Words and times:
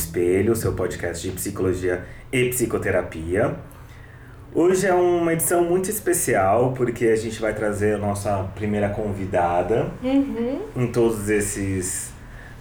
Espelho, 0.00 0.56
seu 0.56 0.72
podcast 0.72 1.28
de 1.28 1.34
psicologia 1.34 2.04
e 2.32 2.48
psicoterapia. 2.48 3.54
Hoje 4.54 4.86
é 4.86 4.94
uma 4.94 5.30
edição 5.34 5.62
muito 5.62 5.90
especial 5.90 6.72
porque 6.74 7.04
a 7.08 7.16
gente 7.16 7.38
vai 7.38 7.52
trazer 7.52 7.96
a 7.96 7.98
nossa 7.98 8.48
primeira 8.54 8.88
convidada 8.88 9.90
Uhum. 10.02 10.62
em 10.74 10.86
todos 10.86 11.28
esses, 11.28 12.14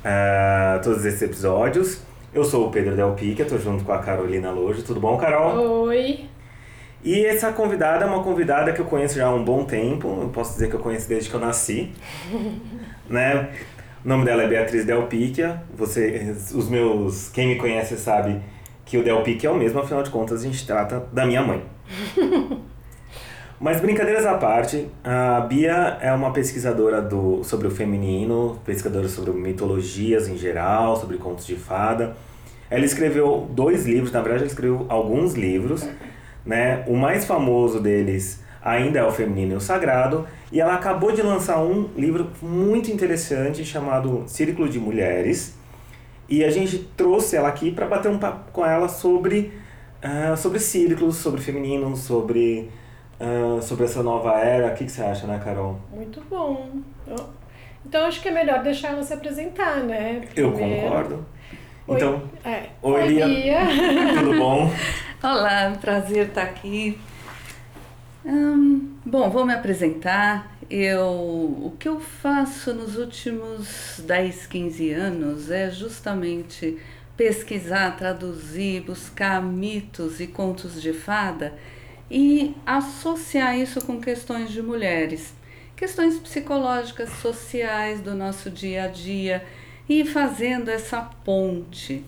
ah, 0.03 0.81
todos 0.83 1.05
esses 1.05 1.21
episódios. 1.21 2.01
Eu 2.33 2.43
sou 2.43 2.67
o 2.67 2.71
Pedro 2.71 2.93
Del 2.97 3.13
Pique, 3.13 3.41
estou 3.41 3.57
junto 3.57 3.85
com 3.85 3.93
a 3.93 3.99
Carolina 3.99 4.51
Lojo. 4.51 4.83
Tudo 4.83 4.99
bom, 4.99 5.17
Carol? 5.17 5.85
Oi. 5.85 6.25
E 7.01 7.25
essa 7.25 7.53
convidada 7.53 8.03
é 8.03 8.07
uma 8.07 8.21
convidada 8.21 8.73
que 8.73 8.81
eu 8.81 8.85
conheço 8.85 9.15
já 9.15 9.27
há 9.27 9.33
um 9.33 9.45
bom 9.45 9.63
tempo. 9.63 10.09
Eu 10.23 10.27
posso 10.27 10.51
dizer 10.55 10.67
que 10.69 10.75
eu 10.75 10.79
conheço 10.81 11.07
desde 11.07 11.29
que 11.29 11.35
eu 11.35 11.39
nasci. 11.39 11.93
né? 13.09 13.49
O 14.03 14.07
nome 14.07 14.23
dela 14.23 14.43
é 14.43 14.47
Beatriz 14.47 14.85
Del 14.85 15.07
Picchia. 15.07 15.61
Você, 15.75 16.33
os 16.53 16.69
meus, 16.69 17.27
quem 17.27 17.49
me 17.49 17.55
conhece 17.57 17.97
sabe 17.97 18.39
que 18.85 18.97
o 18.97 19.03
Del 19.03 19.21
Picchia 19.23 19.49
é 19.49 19.51
o 19.51 19.57
mesmo, 19.57 19.77
afinal 19.77 20.01
de 20.01 20.09
contas 20.09 20.39
a 20.39 20.43
gente 20.45 20.65
trata 20.65 21.05
da 21.11 21.25
minha 21.25 21.41
mãe. 21.41 21.61
Mas 23.59 23.81
brincadeiras 23.81 24.25
à 24.25 24.35
parte, 24.35 24.87
a 25.03 25.41
Bia 25.41 25.97
é 25.99 26.13
uma 26.13 26.31
pesquisadora 26.31 27.01
do, 27.01 27.43
sobre 27.43 27.67
o 27.67 27.71
feminino, 27.71 28.57
pesquisadora 28.63 29.09
sobre 29.09 29.33
mitologias 29.33 30.29
em 30.29 30.37
geral, 30.37 30.95
sobre 30.95 31.17
contos 31.17 31.45
de 31.45 31.57
fada. 31.57 32.15
Ela 32.69 32.85
escreveu 32.85 33.49
dois 33.51 33.85
livros, 33.85 34.13
na 34.13 34.21
verdade 34.21 34.43
ela 34.43 34.51
escreveu 34.51 34.85
alguns 34.87 35.33
livros, 35.33 35.85
né? 36.45 36.85
O 36.87 36.95
mais 36.95 37.25
famoso 37.25 37.81
deles 37.81 38.41
ainda 38.63 38.99
é 38.99 39.03
o 39.05 39.11
Feminino 39.11 39.53
e 39.53 39.55
o 39.55 39.61
Sagrado, 39.61 40.27
e 40.51 40.59
ela 40.59 40.73
acabou 40.75 41.11
de 41.11 41.21
lançar 41.21 41.59
um 41.61 41.89
livro 41.95 42.29
muito 42.41 42.91
interessante 42.91 43.63
chamado 43.63 44.23
Círculo 44.27 44.67
de 44.67 44.79
Mulheres. 44.79 45.57
E 46.27 46.43
a 46.43 46.49
gente 46.51 46.77
trouxe 46.95 47.35
ela 47.35 47.47
aqui 47.49 47.71
para 47.71 47.87
bater 47.87 48.09
um 48.11 48.19
papo 48.19 48.51
com 48.51 48.65
ela 48.65 48.87
sobre, 48.87 49.51
ah, 50.01 50.35
sobre 50.35 50.59
círculos, 50.59 51.15
sobre 51.17 51.41
feminino, 51.41 51.95
sobre, 51.95 52.69
ah, 53.19 53.59
sobre 53.61 53.85
essa 53.85 54.03
nova 54.03 54.33
era. 54.39 54.67
O 54.67 54.75
que, 54.75 54.85
que 54.85 54.91
você 54.91 55.01
acha, 55.01 55.25
né, 55.25 55.39
Carol? 55.43 55.79
Muito 55.91 56.21
bom. 56.29 56.69
Eu- 57.07 57.39
Então 57.85 58.05
acho 58.05 58.21
que 58.21 58.27
é 58.27 58.31
melhor 58.31 58.61
deixar 58.61 58.89
ela 58.89 59.01
se 59.01 59.13
apresentar, 59.13 59.77
né? 59.77 60.21
Eu 60.35 60.51
Primeiro. 60.51 60.81
concordo. 60.83 61.25
Oi. 61.87 61.95
Então, 61.95 62.21
É. 62.45 62.63
Oi, 62.83 63.07
Bia. 63.07 63.25
Bia. 63.27 63.59
tudo 64.19 64.37
bom? 64.37 64.69
Olá, 65.23 65.73
prazer 65.81 66.27
estar 66.27 66.43
aqui. 66.43 66.99
Hum, 68.25 68.97
bom, 69.05 69.29
vou 69.29 69.45
me 69.45 69.53
apresentar. 69.53 70.57
Eu, 70.69 71.03
o 71.03 71.75
que 71.79 71.87
eu 71.87 71.99
faço 71.99 72.73
nos 72.73 72.97
últimos 72.97 74.01
10, 74.05 74.45
15 74.47 74.91
anos 74.91 75.49
é 75.49 75.69
justamente 75.71 76.77
pesquisar, 77.17 77.95
traduzir, 77.97 78.81
buscar 78.81 79.41
mitos 79.41 80.19
e 80.19 80.27
contos 80.27 80.81
de 80.81 80.93
fada 80.93 81.57
e 82.09 82.55
associar 82.65 83.57
isso 83.57 83.81
com 83.85 83.99
questões 83.99 84.51
de 84.51 84.61
mulheres, 84.61 85.33
questões 85.75 86.19
psicológicas, 86.19 87.09
sociais 87.09 88.01
do 88.01 88.13
nosso 88.15 88.49
dia 88.49 88.83
a 88.85 88.87
dia 88.87 89.45
e 89.87 90.05
fazendo 90.05 90.69
essa 90.69 91.01
ponte. 91.01 92.03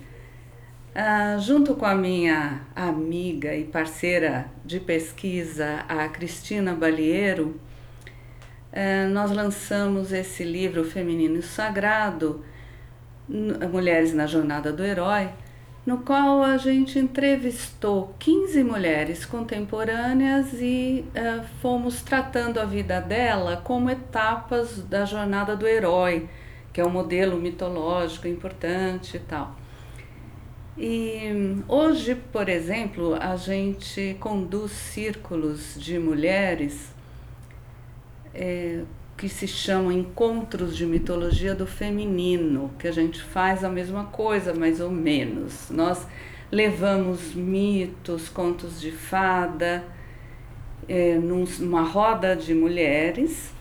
Ah, 0.94 1.38
junto 1.40 1.74
com 1.76 1.86
a 1.86 1.96
minha 1.96 2.64
amiga 2.76 3.56
e 3.56 3.64
parceira 3.64 4.52
de 4.66 4.78
pesquisa, 4.78 5.86
a 5.88 6.10
Cristina 6.10 6.76
Balieiro, 6.76 7.58
eh, 8.74 9.06
nós 9.08 9.32
lançamos 9.32 10.12
esse 10.12 10.44
livro 10.44 10.84
Feminino 10.84 11.42
Sagrado, 11.42 12.44
Mulheres 13.30 14.14
na 14.14 14.28
Jornada 14.28 14.74
do 14.74 14.84
Herói, 14.84 15.30
no 15.86 16.00
qual 16.00 16.44
a 16.44 16.58
gente 16.58 17.00
entrevistou 17.00 18.14
15 18.20 18.62
mulheres 18.62 19.26
contemporâneas 19.26 20.52
e 20.56 21.06
eh, 21.16 21.42
fomos 21.62 22.02
tratando 22.02 22.60
a 22.60 22.66
vida 22.66 23.00
dela 23.00 23.62
como 23.64 23.90
etapas 23.90 24.84
da 24.84 25.06
jornada 25.06 25.56
do 25.56 25.66
herói, 25.66 26.28
que 26.74 26.82
é 26.82 26.86
um 26.86 26.90
modelo 26.90 27.38
mitológico 27.38 28.28
importante 28.28 29.16
e 29.16 29.20
tal. 29.22 29.61
E 30.78 31.58
hoje, 31.68 32.16
por 32.16 32.48
exemplo, 32.50 33.16
a 33.20 33.36
gente 33.36 34.16
conduz 34.20 34.72
círculos 34.72 35.76
de 35.78 36.00
mulheres 36.00 36.92
é, 38.34 38.84
que 39.18 39.30
se 39.30 39.48
chamam 39.48 39.92
encontros 39.92 40.76
de 40.76 40.86
mitologia 40.86 41.54
do 41.54 41.68
feminino, 41.68 42.72
que 42.80 42.88
a 42.88 42.92
gente 42.92 43.22
faz 43.22 43.64
a 43.64 43.70
mesma 43.70 44.06
coisa, 44.06 44.54
mais 44.54 44.80
ou 44.80 44.90
menos. 44.90 45.70
Nós 45.70 46.06
levamos 46.52 47.34
mitos, 47.34 48.30
contos 48.30 48.80
de 48.82 48.92
fada, 48.92 49.84
é, 50.88 51.16
num- 51.16 51.46
numa 51.60 51.84
roda 51.84 52.36
de 52.36 52.54
mulheres, 52.54 53.52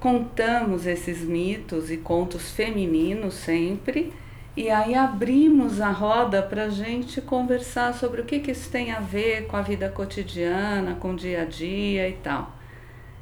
contamos 0.00 0.86
esses 0.86 1.20
mitos 1.22 1.90
e 1.90 1.96
contos 1.96 2.50
femininos 2.52 3.34
sempre, 3.34 4.12
e 4.58 4.70
aí 4.70 4.92
abrimos 4.92 5.80
a 5.80 5.92
roda 5.92 6.42
para 6.42 6.64
a 6.64 6.68
gente 6.68 7.20
conversar 7.20 7.94
sobre 7.94 8.22
o 8.22 8.24
que, 8.24 8.40
que 8.40 8.50
isso 8.50 8.68
tem 8.68 8.90
a 8.90 8.98
ver 8.98 9.46
com 9.46 9.56
a 9.56 9.62
vida 9.62 9.88
cotidiana, 9.88 10.96
com 10.96 11.12
o 11.12 11.16
dia 11.16 11.42
a 11.42 11.44
dia 11.44 12.08
e 12.08 12.14
tal. 12.14 12.52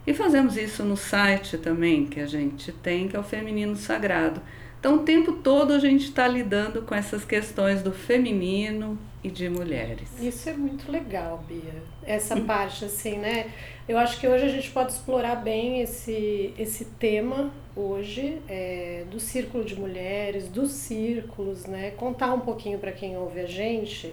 E 0.07 0.15
fazemos 0.15 0.57
isso 0.57 0.83
no 0.83 0.97
site 0.97 1.59
também 1.59 2.07
que 2.07 2.21
a 2.21 2.27
gente 2.27 2.73
tem, 2.73 3.07
que 3.07 3.15
é 3.15 3.19
o 3.19 3.23
Feminino 3.23 3.77
Sagrado. 3.77 4.41
Então, 4.81 4.97
o 4.97 4.99
tempo 5.01 5.33
todo 5.33 5.75
a 5.75 5.79
gente 5.79 6.07
está 6.07 6.27
lidando 6.27 6.81
com 6.81 6.95
essas 6.95 7.23
questões 7.23 7.83
do 7.83 7.93
feminino 7.93 8.99
e 9.23 9.31
de 9.31 9.51
mulheres. 9.51 10.09
Isso 10.19 10.49
é 10.49 10.55
muito 10.55 10.91
legal, 10.91 11.45
Bia. 11.47 11.83
Essa 12.03 12.41
parte, 12.41 12.87
assim, 12.87 13.19
né? 13.19 13.51
Eu 13.87 13.99
acho 13.99 14.19
que 14.19 14.27
hoje 14.27 14.47
a 14.47 14.49
gente 14.49 14.71
pode 14.71 14.93
explorar 14.93 15.37
bem 15.37 15.83
esse, 15.83 16.55
esse 16.57 16.87
tema 16.87 17.53
hoje, 17.77 18.41
é, 18.49 19.05
do 19.11 19.21
círculo 19.21 19.65
de 19.65 19.79
mulheres, 19.79 20.49
dos 20.49 20.71
círculos, 20.71 21.67
né? 21.67 21.91
Contar 21.93 22.33
um 22.33 22.41
pouquinho 22.41 22.79
para 22.79 22.91
quem 22.91 23.17
ouve 23.17 23.41
a 23.41 23.47
gente 23.47 24.13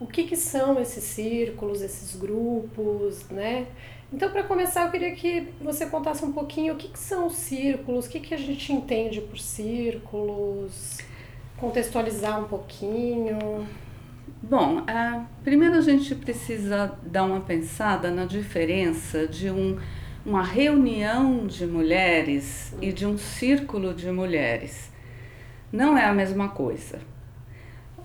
o 0.00 0.06
que, 0.06 0.24
que 0.24 0.36
são 0.36 0.80
esses 0.80 1.02
círculos, 1.04 1.82
esses 1.82 2.14
grupos, 2.14 3.28
né? 3.30 3.66
Então, 4.12 4.30
para 4.30 4.42
começar, 4.42 4.86
eu 4.86 4.90
queria 4.90 5.12
que 5.12 5.48
você 5.60 5.86
contasse 5.86 6.24
um 6.24 6.32
pouquinho 6.32 6.74
o 6.74 6.76
que, 6.76 6.88
que 6.88 6.98
são 6.98 7.26
os 7.26 7.34
círculos, 7.34 8.06
o 8.06 8.08
que, 8.08 8.20
que 8.20 8.32
a 8.32 8.38
gente 8.38 8.72
entende 8.72 9.20
por 9.20 9.38
círculos, 9.38 10.98
contextualizar 11.58 12.40
um 12.40 12.44
pouquinho. 12.44 13.66
Bom, 14.42 14.84
ah, 14.86 15.26
primeiro 15.42 15.74
a 15.74 15.80
gente 15.80 16.14
precisa 16.14 16.96
dar 17.02 17.24
uma 17.24 17.40
pensada 17.40 18.10
na 18.10 18.24
diferença 18.24 19.26
de 19.26 19.50
um, 19.50 19.78
uma 20.28 20.42
reunião 20.42 21.46
de 21.46 21.66
mulheres 21.66 22.74
e 22.82 22.92
de 22.92 23.06
um 23.06 23.16
círculo 23.16 23.94
de 23.94 24.10
mulheres. 24.10 24.90
Não 25.72 25.96
é 25.96 26.04
a 26.04 26.12
mesma 26.12 26.50
coisa. 26.50 26.98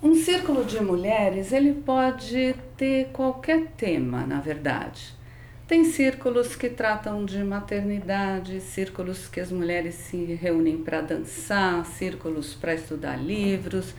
Um 0.01 0.15
círculo 0.15 0.63
de 0.63 0.81
mulheres, 0.81 1.51
ele 1.51 1.73
pode 1.73 2.55
ter 2.77 3.09
qualquer 3.11 3.73
tema, 3.75 4.25
na 4.25 4.39
verdade. 4.39 5.13
Tem 5.67 5.83
círculos 5.83 6.55
que 6.55 6.69
tratam 6.69 7.25
de 7.25 7.43
maternidade, 7.43 8.61
círculos 8.61 9.27
que 9.27 9.41
as 9.41 9.51
mulheres 9.51 9.95
se 9.95 10.23
reúnem 10.35 10.77
para 10.77 11.01
dançar, 11.01 11.85
círculos 11.85 12.55
para 12.55 12.73
estudar 12.73 13.17
livros. 13.17 13.93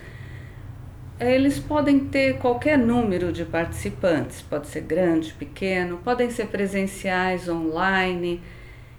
Eles 1.21 1.61
podem 1.61 2.01
ter 2.01 2.39
qualquer 2.39 2.77
número 2.77 3.33
de 3.33 3.45
participantes, 3.45 4.43
pode 4.43 4.67
ser 4.67 4.81
grande, 4.81 5.33
pequeno, 5.33 5.99
podem 5.99 6.29
ser 6.29 6.49
presenciais, 6.49 7.49
online. 7.49 8.43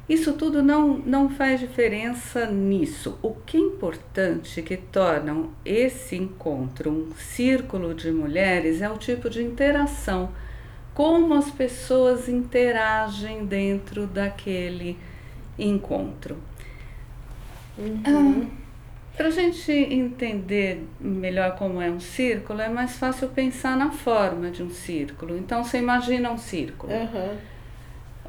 Isso 0.07 0.33
tudo 0.33 0.63
não, 0.63 0.97
não 0.99 1.29
faz 1.29 1.59
diferença 1.59 2.45
nisso. 2.45 3.19
O 3.21 3.33
que 3.33 3.57
é 3.57 3.59
importante 3.59 4.61
que 4.61 4.77
torna 4.77 5.49
esse 5.65 6.15
encontro 6.15 6.89
um 6.89 7.13
círculo 7.17 7.93
de 7.93 8.11
mulheres 8.11 8.81
é 8.81 8.89
o 8.89 8.97
tipo 8.97 9.29
de 9.29 9.43
interação, 9.43 10.29
como 10.93 11.33
as 11.33 11.51
pessoas 11.51 12.29
interagem 12.29 13.45
dentro 13.45 14.07
daquele 14.07 14.97
encontro. 15.59 16.37
Para 19.15 19.27
a 19.27 19.31
gente 19.31 19.71
entender 19.71 20.85
melhor 20.99 21.55
como 21.55 21.81
é 21.81 21.89
um 21.89 22.01
círculo, 22.01 22.59
é 22.61 22.67
mais 22.67 22.97
fácil 22.97 23.29
pensar 23.29 23.77
na 23.77 23.91
forma 23.91 24.51
de 24.51 24.61
um 24.61 24.69
círculo. 24.69 25.37
Então, 25.37 25.63
você 25.63 25.77
imagina 25.77 26.29
um 26.31 26.37
círculo. 26.37 26.91
Aham. 26.91 27.37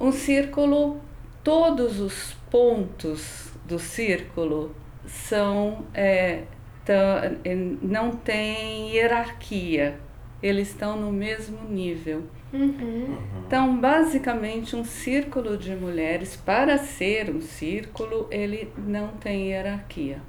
Um 0.01 0.13
círculo, 0.13 1.01
todos 1.43 1.99
os 1.99 2.35
pontos 2.51 3.51
do 3.65 3.79
círculo 3.79 4.75
são 5.07 5.85
é, 5.93 6.43
é, 6.87 7.55
não 7.83 8.13
tem 8.13 8.91
hierarquia, 8.91 9.99
eles 10.43 10.69
estão 10.69 10.97
no 10.97 11.11
mesmo 11.11 11.69
nível. 11.69 12.25
Uhum. 12.53 13.19
Então, 13.45 13.77
basicamente, 13.77 14.77
um 14.77 14.85
círculo 14.85 15.57
de 15.57 15.75
mulheres, 15.75 16.37
para 16.37 16.79
ser 16.79 17.31
um 17.31 17.41
círculo, 17.41 18.29
ele 18.31 18.71
não 18.77 19.09
tem 19.09 19.49
hierarquia. 19.49 20.21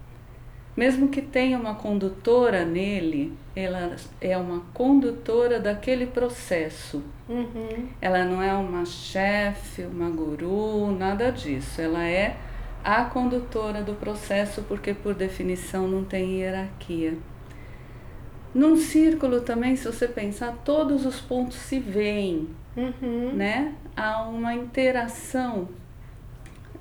Mesmo 0.77 1.07
que 1.09 1.21
tenha 1.24 1.57
uma 1.57 1.74
condutora 1.74 2.63
nele, 2.63 3.33
ela 3.56 3.95
é 4.21 4.38
uma 4.38 4.62
condutora 4.75 5.59
daquele 5.59 6.06
processo. 6.06 7.03
Uhum. 7.27 7.88
Ela 8.00 8.24
não 8.24 8.41
é 8.41 8.53
uma 8.53 8.85
chefe, 8.85 9.81
uma 9.81 10.09
guru, 10.12 10.91
nada 10.91 11.31
disso. 11.31 11.81
Ela 11.81 12.07
é 12.07 12.38
a 12.83 13.03
condutora 13.06 13.81
do 13.81 13.94
processo, 13.95 14.62
porque 14.68 14.94
por 14.94 15.15
definição 15.15 15.88
não 15.88 16.06
tem 16.06 16.35
hierarquia. 16.39 17.15
Num 18.53 18.77
círculo 18.77 19.41
também, 19.41 19.75
se 19.75 19.85
você 19.85 20.07
pensar, 20.07 20.56
todos 20.63 21.06
os 21.06 21.19
pontos 21.19 21.57
se 21.57 21.79
veem, 21.79 22.47
Uhum. 22.75 23.33
né? 23.33 23.74
Há 23.95 24.21
uma 24.29 24.53
interação. 24.53 25.68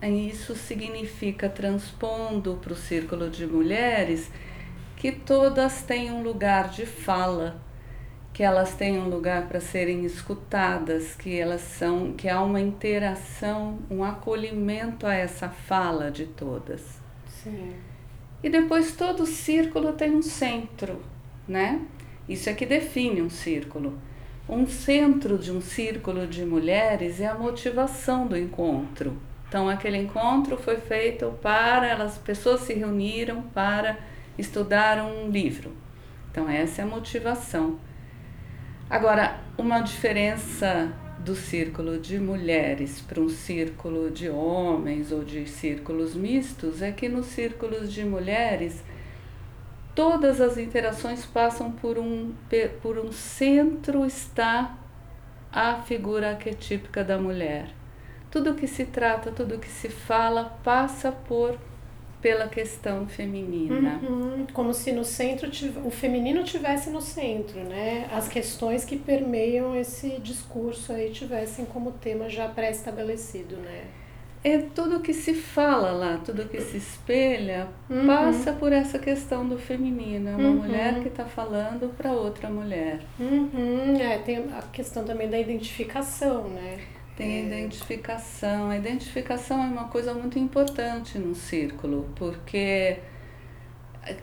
Isso 0.03 0.55
significa, 0.55 1.49
transpondo 1.49 2.59
para 2.63 2.73
o 2.73 2.77
círculo 2.77 3.31
de 3.31 3.47
mulheres, 3.47 4.31
que 4.97 5.13
todas 5.13 5.83
têm 5.83 6.11
um 6.11 6.23
lugar 6.23 6.69
de 6.69 6.87
fala, 6.87 7.61
que 8.33 8.43
elas 8.43 8.75
têm 8.75 8.99
um 8.99 9.09
lugar 9.09 9.49
para 9.49 9.61
serem 9.61 10.05
escutadas, 10.05 11.15
que 11.15 11.39
elas 11.39 11.63
são, 11.63 12.13
que 12.13 12.29
há 12.29 12.43
uma 12.43 12.61
interação, 12.61 13.79
um 13.91 14.05
acolhimento 14.05 15.07
a 15.07 15.15
essa 15.15 15.49
fala 15.49 16.11
de 16.11 16.27
todas. 16.27 17.01
Sim. 17.27 17.73
E 18.43 18.51
depois 18.51 18.95
todo 18.95 19.25
círculo 19.25 19.95
tem 19.95 20.15
um 20.15 20.23
centro, 20.23 21.03
né? 21.49 21.81
Isso 22.29 22.51
é 22.51 22.55
que 22.55 22.67
define 22.67 23.23
um 23.23 23.31
círculo. 23.31 23.99
Um 24.49 24.67
centro 24.67 25.39
de 25.39 25.51
um 25.51 25.61
círculo 25.61 26.27
de 26.27 26.45
mulheres 26.45 27.21
é 27.21 27.27
a 27.27 27.35
motivação 27.35 28.27
do 28.27 28.37
encontro. 28.37 29.17
Então 29.49 29.69
aquele 29.69 29.99
encontro 29.99 30.57
foi 30.57 30.77
feito 30.77 31.33
para 31.41 31.87
elas 31.87 32.19
pessoas 32.19 32.63
se 32.63 32.75
reuniram 32.75 33.43
para 33.43 33.99
estudar 34.37 34.99
um 35.05 35.31
livro. 35.31 35.73
Então 36.31 36.49
essa 36.49 36.83
é 36.83 36.85
a 36.85 36.89
motivação. 36.89 37.79
Agora, 38.89 39.41
uma 39.59 39.81
diferença 39.81 40.93
do 41.19 41.35
círculo 41.35 41.99
de 41.99 42.21
mulheres 42.21 43.01
para 43.01 43.21
um 43.21 43.29
círculo 43.29 44.11
de 44.11 44.29
homens 44.29 45.11
ou 45.11 45.25
de 45.25 45.47
círculos 45.49 46.15
mistos 46.15 46.83
é 46.83 46.93
que 46.93 47.09
nos 47.09 47.27
círculos 47.27 47.93
de 47.93 48.05
mulheres 48.05 48.85
todas 49.95 50.41
as 50.41 50.59
interações 50.59 51.25
passam 51.25 51.73
por 51.73 51.99
um, 51.99 52.33
por 52.83 52.99
um 52.99 53.11
centro 53.11 54.05
está 54.05 54.79
a 55.51 55.83
figura 55.83 56.31
arquetípica 56.31 57.03
da 57.03 57.19
mulher. 57.19 57.71
Tudo 58.37 58.53
que 58.53 58.67
se 58.67 58.85
trata, 58.85 59.31
tudo 59.33 59.57
que 59.59 59.67
se 59.67 59.89
fala 59.89 60.59
passa 60.63 61.11
por 61.11 61.57
pela 62.21 62.49
questão 62.49 63.07
feminina. 63.07 63.99
Uhum. 64.03 64.47
Como 64.53 64.75
se 64.75 64.93
no 64.93 65.05
centro 65.07 65.49
o 65.87 65.91
feminino 65.91 66.45
tivesse 66.45 66.91
no 66.91 67.01
centro, 67.01 67.61
né? 67.61 68.07
As 68.13 68.29
questões 68.29 68.85
que 68.85 68.99
permeiam 68.99 69.75
esse 69.75 70.19
discurso 70.21 70.93
aí 70.93 71.09
tivessem 71.13 71.65
como 71.65 71.93
tema 71.93 72.29
já 72.29 72.47
pré-estabelecido, 72.47 73.57
né? 73.57 73.85
É 74.45 74.59
tudo 74.59 75.01
que 75.01 75.15
se 75.15 75.33
fala 75.33 75.93
lá, 75.93 76.21
tudo 76.23 76.45
que 76.47 76.61
se 76.61 76.77
espelha, 76.77 77.69
Uhum. 77.89 78.07
passa 78.07 78.53
por 78.53 78.71
essa 78.71 78.99
questão 78.99 79.49
do 79.49 79.57
feminino. 79.57 80.29
É 80.29 80.37
uma 80.37 80.49
Uhum. 80.51 80.57
mulher 80.57 81.01
que 81.01 81.09
está 81.09 81.25
falando 81.25 81.89
para 81.97 82.13
outra 82.13 82.51
mulher. 82.51 83.01
Uhum. 83.19 83.97
É, 83.99 84.19
tem 84.19 84.37
a 84.57 84.61
questão 84.71 85.05
também 85.07 85.31
da 85.31 85.39
identificação, 85.39 86.49
né? 86.51 86.79
Tem 87.17 87.41
a 87.41 87.45
identificação. 87.45 88.69
A 88.69 88.77
identificação 88.77 89.63
é 89.63 89.67
uma 89.67 89.89
coisa 89.89 90.13
muito 90.13 90.39
importante 90.39 91.19
no 91.19 91.35
círculo, 91.35 92.11
porque 92.15 92.99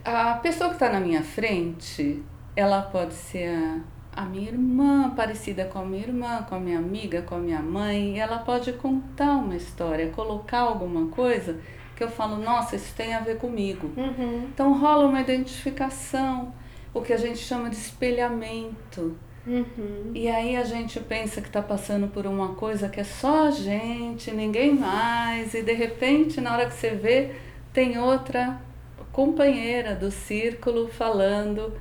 a 0.05 0.35
pessoa 0.35 0.69
que 0.69 0.75
está 0.75 0.89
na 0.89 0.99
minha 0.99 1.23
frente, 1.23 2.21
ela 2.55 2.83
pode 2.83 3.13
ser 3.13 3.49
a, 3.49 4.21
a 4.21 4.25
minha 4.25 4.49
irmã, 4.49 5.09
parecida 5.15 5.65
com 5.65 5.79
a 5.79 5.85
minha 5.85 6.03
irmã, 6.03 6.45
com 6.47 6.55
a 6.55 6.59
minha 6.59 6.77
amiga, 6.77 7.23
com 7.23 7.35
a 7.35 7.39
minha 7.39 7.61
mãe, 7.61 8.15
e 8.15 8.19
ela 8.19 8.37
pode 8.39 8.71
contar 8.73 9.31
uma 9.31 9.55
história, 9.55 10.09
colocar 10.09 10.59
alguma 10.59 11.07
coisa 11.07 11.59
que 11.95 12.03
eu 12.03 12.09
falo, 12.09 12.37
nossa, 12.37 12.75
isso 12.75 12.93
tem 12.95 13.13
a 13.13 13.19
ver 13.19 13.37
comigo. 13.37 13.91
Uhum. 13.97 14.47
Então 14.53 14.73
rola 14.73 15.07
uma 15.07 15.21
identificação, 15.21 16.53
o 16.93 17.01
que 17.01 17.11
a 17.11 17.17
gente 17.17 17.39
chama 17.39 17.69
de 17.69 17.75
espelhamento. 17.75 19.17
Uhum. 19.45 20.11
E 20.15 20.27
aí 20.29 20.55
a 20.55 20.63
gente 20.63 20.99
pensa 21.01 21.41
que 21.41 21.47
está 21.47 21.61
passando 21.61 22.07
por 22.07 22.25
uma 22.25 22.55
coisa 22.55 22.87
que 22.87 22.99
é 22.99 23.03
só 23.03 23.47
a 23.47 23.51
gente, 23.51 24.31
ninguém 24.31 24.73
mais, 24.73 25.53
e 25.53 25.61
de 25.61 25.73
repente, 25.73 26.39
na 26.39 26.53
hora 26.53 26.65
que 26.65 26.75
você 26.75 26.91
vê, 26.91 27.31
tem 27.73 27.97
outra 27.97 28.61
companheira 29.11 29.95
do 29.95 30.09
círculo 30.09 30.87
falando 30.87 31.73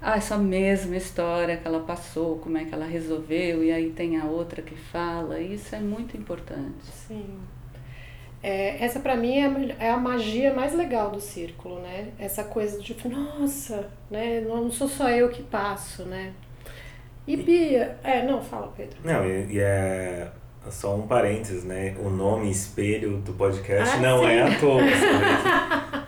ah, 0.00 0.16
essa 0.16 0.36
mesma 0.36 0.96
história 0.96 1.56
que 1.56 1.66
ela 1.66 1.80
passou, 1.80 2.38
como 2.38 2.58
é 2.58 2.64
que 2.64 2.74
ela 2.74 2.86
resolveu, 2.86 3.64
e 3.64 3.72
aí 3.72 3.90
tem 3.90 4.18
a 4.18 4.24
outra 4.24 4.60
que 4.60 4.74
fala, 4.74 5.40
e 5.40 5.54
isso 5.54 5.74
é 5.74 5.80
muito 5.80 6.16
importante. 6.16 6.84
Sim. 6.84 7.38
É, 8.42 8.84
essa 8.84 9.00
pra 9.00 9.16
mim 9.16 9.38
é 9.38 9.46
a, 9.46 9.86
é 9.86 9.90
a 9.90 9.96
magia 9.96 10.54
mais 10.54 10.74
legal 10.74 11.10
do 11.10 11.20
círculo, 11.20 11.80
né? 11.80 12.12
Essa 12.18 12.44
coisa 12.44 12.80
de, 12.80 12.96
nossa, 13.08 13.88
né? 14.10 14.40
Não 14.42 14.70
sou 14.70 14.86
só 14.86 15.08
eu 15.08 15.28
que 15.30 15.42
passo, 15.42 16.04
né? 16.04 16.32
E 17.26 17.36
Bia, 17.36 17.96
é, 18.04 18.22
não, 18.24 18.40
fala, 18.40 18.72
Pedro. 18.76 18.96
Não, 19.04 19.24
e, 19.26 19.58
é 19.58 20.28
só 20.70 20.94
um 20.96 21.06
parênteses, 21.06 21.64
né? 21.64 21.94
O 21.98 22.08
nome 22.10 22.50
espelho 22.50 23.18
do 23.18 23.32
podcast 23.32 23.96
Ah, 23.96 24.00
não 24.00 24.20
sim. 24.20 24.26
é 24.26 24.42
à 24.42 24.58
toa. 24.58 24.80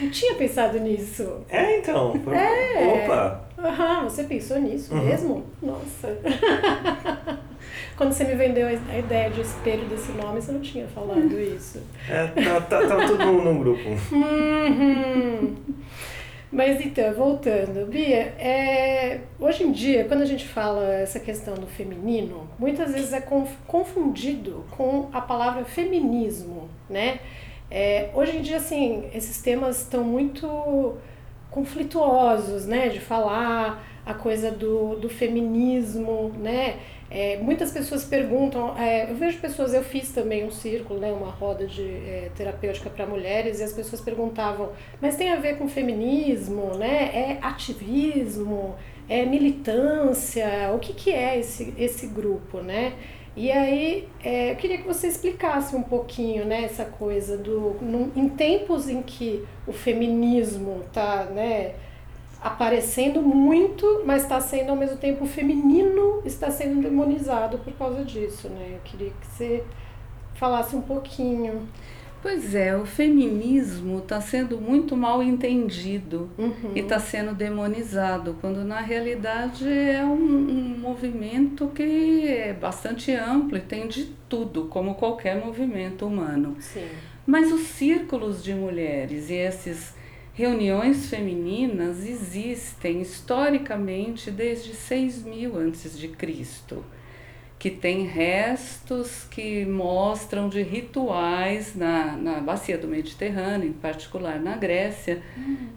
Não 0.00 0.08
tinha 0.10 0.34
pensado 0.34 0.80
nisso. 0.80 1.42
é, 1.50 1.78
então. 1.78 2.18
Foi... 2.24 2.34
É. 2.34 3.04
Opa! 3.04 3.44
Aham, 3.58 4.04
você 4.04 4.24
pensou 4.24 4.58
nisso 4.58 4.94
Uhum. 4.94 5.04
mesmo? 5.04 5.44
Nossa. 5.62 6.16
Quando 7.98 8.10
você 8.14 8.24
me 8.24 8.34
vendeu 8.34 8.66
a 8.66 8.98
ideia 8.98 9.28
de 9.28 9.42
espelho 9.42 9.84
desse 9.90 10.10
nome, 10.12 10.40
você 10.40 10.52
não 10.52 10.60
tinha 10.60 10.86
falado 10.86 11.38
isso. 11.38 11.82
É, 12.08 12.26
tá, 12.28 12.60
tá, 12.62 12.86
tá 12.86 13.06
tudo 13.06 13.26
num 13.26 13.58
grupo. 13.58 13.90
Uhum. 14.10 15.54
Mas 16.52 16.80
então, 16.84 17.14
voltando, 17.14 17.86
Bia, 17.86 18.34
é, 18.36 19.20
hoje 19.38 19.62
em 19.62 19.70
dia, 19.70 20.04
quando 20.06 20.22
a 20.22 20.26
gente 20.26 20.48
fala 20.48 20.84
essa 20.94 21.20
questão 21.20 21.54
do 21.54 21.66
feminino, 21.66 22.48
muitas 22.58 22.92
vezes 22.92 23.12
é 23.12 23.20
conf- 23.20 23.56
confundido 23.68 24.64
com 24.72 25.08
a 25.12 25.20
palavra 25.20 25.64
feminismo, 25.64 26.68
né? 26.88 27.20
É, 27.70 28.10
hoje 28.14 28.38
em 28.38 28.42
dia, 28.42 28.56
assim, 28.56 29.08
esses 29.14 29.40
temas 29.40 29.82
estão 29.82 30.02
muito 30.02 30.96
conflituosos, 31.50 32.66
né? 32.66 32.88
De 32.88 33.00
falar 33.00 33.84
a 34.04 34.14
coisa 34.14 34.50
do, 34.50 34.96
do 34.96 35.08
feminismo, 35.08 36.32
né? 36.38 36.78
É, 37.10 37.38
muitas 37.38 37.72
pessoas 37.72 38.04
perguntam, 38.04 38.78
é, 38.78 39.10
eu 39.10 39.16
vejo 39.16 39.38
pessoas, 39.38 39.74
eu 39.74 39.82
fiz 39.82 40.12
também 40.12 40.44
um 40.46 40.50
círculo, 40.50 41.00
né, 41.00 41.10
uma 41.10 41.28
roda 41.28 41.66
de 41.66 41.82
é, 41.82 42.30
terapêutica 42.36 42.88
para 42.88 43.04
mulheres, 43.04 43.58
e 43.58 43.64
as 43.64 43.72
pessoas 43.72 44.00
perguntavam, 44.00 44.70
mas 45.00 45.16
tem 45.16 45.32
a 45.32 45.36
ver 45.36 45.58
com 45.58 45.66
feminismo, 45.66 46.76
né? 46.76 47.10
É 47.12 47.38
ativismo, 47.42 48.76
é 49.08 49.26
militância, 49.26 50.70
o 50.72 50.78
que, 50.78 50.92
que 50.92 51.10
é 51.10 51.36
esse, 51.36 51.74
esse 51.76 52.06
grupo, 52.06 52.58
né? 52.58 52.92
E 53.36 53.50
aí, 53.50 54.08
é, 54.22 54.52
eu 54.52 54.56
queria 54.56 54.78
que 54.78 54.86
você 54.86 55.06
explicasse 55.06 55.74
um 55.76 55.82
pouquinho, 55.82 56.44
né, 56.44 56.64
essa 56.64 56.84
coisa 56.84 57.38
do, 57.38 57.76
num- 57.80 58.10
em 58.16 58.28
tempos 58.28 58.88
em 58.88 59.02
que 59.02 59.44
o 59.66 59.72
feminismo 59.72 60.82
está, 60.86 61.24
né, 61.26 61.74
aparecendo 62.40 63.22
muito, 63.22 64.02
mas 64.06 64.22
está 64.22 64.40
sendo 64.40 64.70
ao 64.70 64.76
mesmo 64.76 64.96
tempo 64.98 65.26
feminino 65.26 66.22
está 66.24 66.50
sendo 66.50 66.82
demonizado 66.82 67.58
por 67.58 67.72
causa 67.74 68.04
disso, 68.04 68.48
né? 68.48 68.72
Eu 68.76 68.80
queria 68.84 69.10
que 69.10 69.26
você 69.26 69.64
falasse 70.34 70.76
um 70.76 70.82
pouquinho. 70.82 71.68
Pois 72.22 72.54
é, 72.54 72.76
o 72.76 72.84
feminismo 72.84 73.98
está 73.98 74.20
sendo 74.20 74.60
muito 74.60 74.96
mal 74.96 75.22
entendido. 75.22 76.30
Uhum. 76.36 76.72
e 76.74 76.80
está 76.80 76.98
sendo 76.98 77.34
demonizado, 77.34 78.36
quando 78.40 78.62
na 78.62 78.80
realidade 78.80 79.66
é 79.66 80.04
um, 80.04 80.12
um 80.12 80.78
movimento 80.78 81.68
que 81.68 82.26
é 82.28 82.52
bastante 82.52 83.12
amplo 83.12 83.56
e 83.56 83.60
tem 83.60 83.88
de 83.88 84.06
tudo, 84.28 84.64
como 84.66 84.94
qualquer 84.94 85.42
movimento 85.42 86.06
humano. 86.06 86.56
Sim. 86.60 86.86
Mas 87.26 87.52
os 87.52 87.62
círculos 87.62 88.42
de 88.42 88.54
mulheres 88.54 89.30
e 89.30 89.36
essas 89.36 89.94
reuniões 90.34 91.08
femininas 91.08 92.06
existem 92.06 93.00
historicamente 93.00 94.30
desde 94.30 94.74
6000 94.74 95.56
antes 95.56 95.98
de 95.98 96.08
Cristo 96.08 96.84
que 97.60 97.70
tem 97.70 98.06
restos 98.06 99.24
que 99.30 99.66
mostram 99.66 100.48
de 100.48 100.62
rituais 100.62 101.76
na, 101.76 102.16
na 102.16 102.40
bacia 102.40 102.78
do 102.78 102.88
Mediterrâneo, 102.88 103.68
em 103.68 103.72
particular 103.72 104.40
na 104.40 104.56
Grécia, 104.56 105.22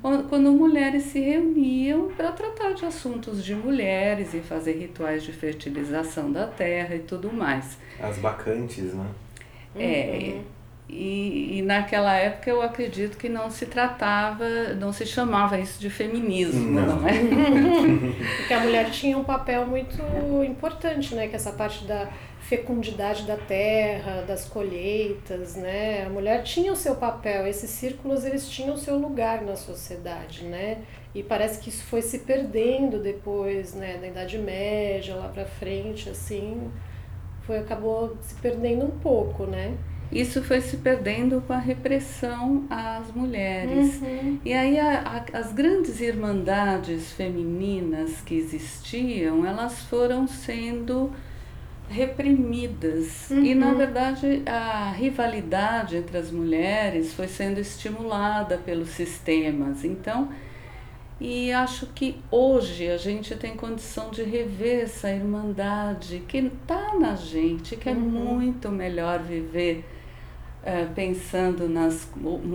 quando- 0.01 0.29
quando 0.29 0.51
mulheres 0.53 1.03
se 1.03 1.19
reuniam 1.19 2.07
para 2.15 2.31
tratar 2.31 2.73
de 2.73 2.85
assuntos 2.85 3.43
de 3.43 3.53
mulheres 3.53 4.33
e 4.33 4.39
fazer 4.39 4.73
rituais 4.79 5.23
de 5.23 5.33
fertilização 5.33 6.31
da 6.31 6.47
terra 6.47 6.95
e 6.95 6.99
tudo 6.99 7.31
mais. 7.33 7.77
As 8.01 8.17
bacantes, 8.17 8.93
né? 8.93 9.05
É, 9.75 10.39
E, 10.95 11.57
e, 11.57 11.61
naquela 11.63 12.15
época 12.15 12.49
eu 12.49 12.61
acredito 12.61 13.17
que 13.17 13.27
não 13.27 13.49
se 13.49 13.65
tratava, 13.65 14.45
não 14.79 14.93
se 14.93 15.07
chamava 15.07 15.57
isso 15.57 15.79
de 15.79 15.89
feminismo, 15.89 16.69
não, 16.69 16.97
não 16.97 17.07
é? 17.07 17.13
Porque 18.37 18.53
a 18.53 18.59
mulher 18.59 18.91
tinha 18.91 19.17
um 19.17 19.23
papel 19.23 19.65
muito 19.65 19.97
importante, 20.45 21.15
né? 21.15 21.27
Que 21.27 21.35
essa 21.35 21.51
parte 21.51 21.83
da 21.85 22.07
fecundidade 22.41 23.23
da 23.23 23.37
terra, 23.37 24.21
das 24.27 24.45
colheitas, 24.47 25.55
né? 25.55 26.05
A 26.05 26.09
mulher 26.09 26.43
tinha 26.43 26.71
o 26.71 26.75
seu 26.75 26.95
papel, 26.95 27.47
esses 27.47 27.71
círculos 27.71 28.23
eles 28.23 28.47
tinham 28.47 28.75
o 28.75 28.77
seu 28.77 28.95
lugar 28.97 29.41
na 29.41 29.55
sociedade, 29.55 30.43
né? 30.43 30.83
E 31.15 31.23
parece 31.23 31.59
que 31.59 31.69
isso 31.69 31.83
foi 31.85 32.03
se 32.03 32.19
perdendo 32.19 32.99
depois, 32.99 33.73
né, 33.73 33.97
da 33.97 34.07
Idade 34.07 34.37
Média, 34.37 35.15
lá 35.15 35.27
para 35.27 35.45
frente, 35.45 36.09
assim, 36.09 36.71
foi 37.43 37.59
acabou 37.59 38.15
se 38.21 38.35
perdendo 38.35 38.85
um 38.85 38.91
pouco, 38.91 39.45
né? 39.45 39.75
Isso 40.13 40.43
foi 40.43 40.61
se 40.61 40.77
perdendo 40.77 41.41
com 41.41 41.53
a 41.53 41.57
repressão 41.57 42.65
às 42.69 43.11
mulheres. 43.11 43.99
Uhum. 43.99 44.39
E 44.45 44.53
aí 44.53 44.79
a, 44.79 44.99
a, 45.33 45.39
as 45.39 45.51
grandes 45.51 45.99
irmandades 45.99 47.11
femininas 47.13 48.21
que 48.21 48.35
existiam, 48.35 49.43
elas 49.43 49.81
foram 49.81 50.27
sendo 50.27 51.11
reprimidas. 51.89 53.31
Uhum. 53.31 53.43
E, 53.43 53.55
na 53.55 53.67
uhum. 53.67 53.77
verdade, 53.77 54.43
a 54.45 54.91
rivalidade 54.91 55.97
entre 55.97 56.15
as 56.15 56.29
mulheres 56.29 57.13
foi 57.13 57.27
sendo 57.27 57.59
estimulada 57.59 58.57
pelos 58.57 58.89
sistemas. 58.89 59.83
Então, 59.83 60.29
e 61.19 61.51
acho 61.51 61.87
que 61.87 62.17
hoje 62.29 62.87
a 62.87 62.97
gente 62.97 63.35
tem 63.35 63.55
condição 63.55 64.11
de 64.11 64.21
rever 64.21 64.83
essa 64.83 65.09
irmandade 65.09 66.23
que 66.27 66.37
está 66.37 66.95
na 66.99 67.15
gente, 67.15 67.75
que 67.75 67.89
é 67.89 67.93
uhum. 67.93 67.99
muito 67.99 68.69
melhor 68.69 69.19
viver 69.19 69.83
é, 70.65 70.85
pensando 70.85 71.67
nas 71.67 72.07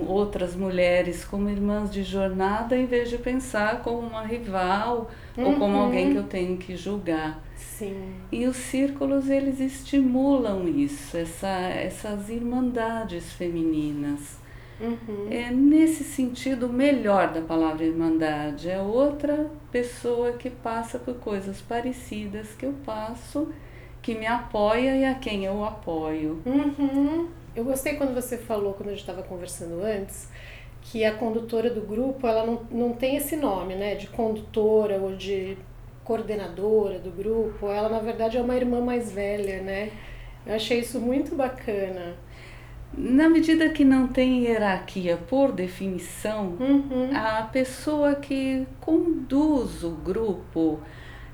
outras 0.07 0.55
mulheres 0.55 1.23
como 1.23 1.49
irmãs 1.49 1.91
de 1.91 2.03
jornada, 2.03 2.75
em 2.75 2.85
vez 2.85 3.09
de 3.09 3.17
pensar 3.17 3.81
como 3.83 3.99
uma 3.99 4.23
rival 4.23 5.11
uhum. 5.37 5.45
ou 5.45 5.53
como 5.55 5.77
alguém 5.77 6.11
que 6.11 6.17
eu 6.17 6.23
tenho 6.23 6.57
que 6.57 6.75
julgar. 6.75 7.43
Sim. 7.55 8.15
E 8.31 8.45
os 8.45 8.57
círculos, 8.57 9.29
eles 9.29 9.59
estimulam 9.59 10.67
isso, 10.67 11.15
essa, 11.15 11.47
essas 11.47 12.29
irmandades 12.29 13.31
femininas. 13.33 14.39
Uhum. 14.81 15.27
É 15.29 15.51
nesse 15.51 16.03
sentido 16.03 16.69
melhor 16.69 17.31
da 17.31 17.41
palavra 17.41 17.85
irmandade. 17.85 18.69
É 18.69 18.81
outra 18.81 19.51
pessoa 19.71 20.31
que 20.33 20.49
passa 20.49 20.97
por 20.97 21.15
coisas 21.15 21.61
parecidas 21.61 22.53
que 22.57 22.65
eu 22.65 22.73
passo, 22.85 23.49
que 24.01 24.15
me 24.15 24.25
apoia 24.25 24.95
e 24.95 25.05
a 25.05 25.15
quem 25.15 25.45
eu 25.45 25.63
apoio. 25.63 26.41
Uhum. 26.45 27.27
Eu 27.55 27.63
gostei 27.63 27.95
quando 27.95 28.13
você 28.13 28.37
falou, 28.37 28.73
quando 28.73 28.89
a 28.89 28.91
gente 28.91 29.01
estava 29.01 29.23
conversando 29.23 29.81
antes, 29.83 30.29
que 30.81 31.03
a 31.03 31.13
condutora 31.13 31.69
do 31.69 31.81
grupo, 31.81 32.25
ela 32.25 32.45
não, 32.45 32.61
não 32.71 32.93
tem 32.93 33.15
esse 33.15 33.35
nome, 33.35 33.75
né, 33.75 33.95
de 33.95 34.07
condutora 34.07 34.97
ou 34.97 35.15
de 35.15 35.57
coordenadora 36.03 36.99
do 36.99 37.11
grupo. 37.11 37.67
Ela, 37.67 37.89
na 37.89 37.99
verdade, 37.99 38.37
é 38.37 38.41
uma 38.41 38.55
irmã 38.55 38.81
mais 38.81 39.11
velha, 39.11 39.61
né? 39.61 39.91
Eu 40.45 40.55
achei 40.55 40.79
isso 40.79 40.99
muito 40.99 41.35
bacana. 41.35 42.15
Na 42.97 43.29
medida 43.29 43.69
que 43.69 43.85
não 43.85 44.07
tem 44.07 44.45
hierarquia 44.45 45.17
por 45.17 45.51
definição, 45.51 46.57
uhum. 46.59 47.11
a 47.15 47.43
pessoa 47.43 48.15
que 48.15 48.65
conduz 48.81 49.83
o 49.83 49.91
grupo 49.91 50.79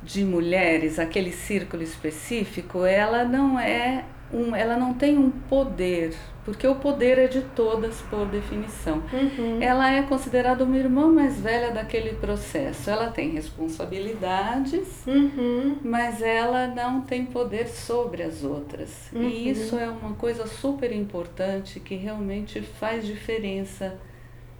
de 0.03 0.23
mulheres, 0.25 0.99
aquele 0.99 1.31
círculo 1.31 1.81
específico, 1.81 2.83
ela 2.83 3.23
não 3.23 3.57
é 3.57 4.03
um, 4.33 4.55
ela 4.55 4.75
não 4.75 4.93
tem 4.93 5.17
um 5.17 5.29
poder, 5.29 6.15
porque 6.43 6.67
o 6.67 6.75
poder 6.75 7.17
é 7.17 7.27
de 7.27 7.41
todas 7.41 8.01
por 8.01 8.25
definição. 8.27 9.03
Uhum. 9.13 9.61
Ela 9.61 9.91
é 9.91 10.01
considerada 10.03 10.63
uma 10.63 10.77
irmã 10.77 11.07
mais 11.07 11.39
velha 11.39 11.71
daquele 11.71 12.15
processo. 12.15 12.89
Ela 12.89 13.11
tem 13.11 13.29
responsabilidades, 13.29 15.05
uhum. 15.05 15.77
mas 15.83 16.21
ela 16.21 16.67
não 16.67 17.01
tem 17.01 17.25
poder 17.25 17.67
sobre 17.67 18.23
as 18.23 18.43
outras. 18.43 19.09
Uhum. 19.13 19.29
E 19.29 19.49
isso 19.49 19.77
é 19.77 19.89
uma 19.89 20.15
coisa 20.15 20.47
super 20.47 20.91
importante 20.91 21.79
que 21.79 21.95
realmente 21.95 22.61
faz 22.61 23.05
diferença 23.05 23.97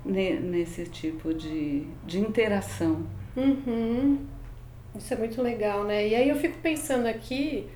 nesse 0.06 0.86
tipo 0.86 1.34
de, 1.34 1.88
de 2.06 2.20
interação. 2.20 3.04
Uhum. 3.36 4.20
Isso 4.96 5.14
é 5.14 5.18
muito 5.18 5.42
legal, 5.42 5.84
né? 5.84 6.08
E 6.08 6.16
aí 6.16 6.30
eu 6.30 6.36
fico 6.36 6.58
pensando 6.60 7.08
aqui 7.08 7.68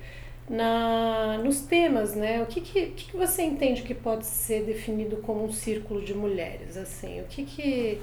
na, 0.50 1.38
nos 1.44 1.60
temas, 1.60 2.16
né? 2.16 2.42
O 2.42 2.46
que, 2.46 2.60
que, 2.60 2.86
que 2.86 3.16
você 3.16 3.42
entende 3.42 3.82
que 3.82 3.94
pode 3.94 4.26
ser 4.26 4.64
definido 4.64 5.18
como 5.18 5.44
um 5.44 5.52
círculo 5.52 6.02
de 6.02 6.12
mulheres, 6.12 6.76
assim? 6.76 7.20
O 7.20 7.24
que 7.24 7.44
que, 7.44 8.00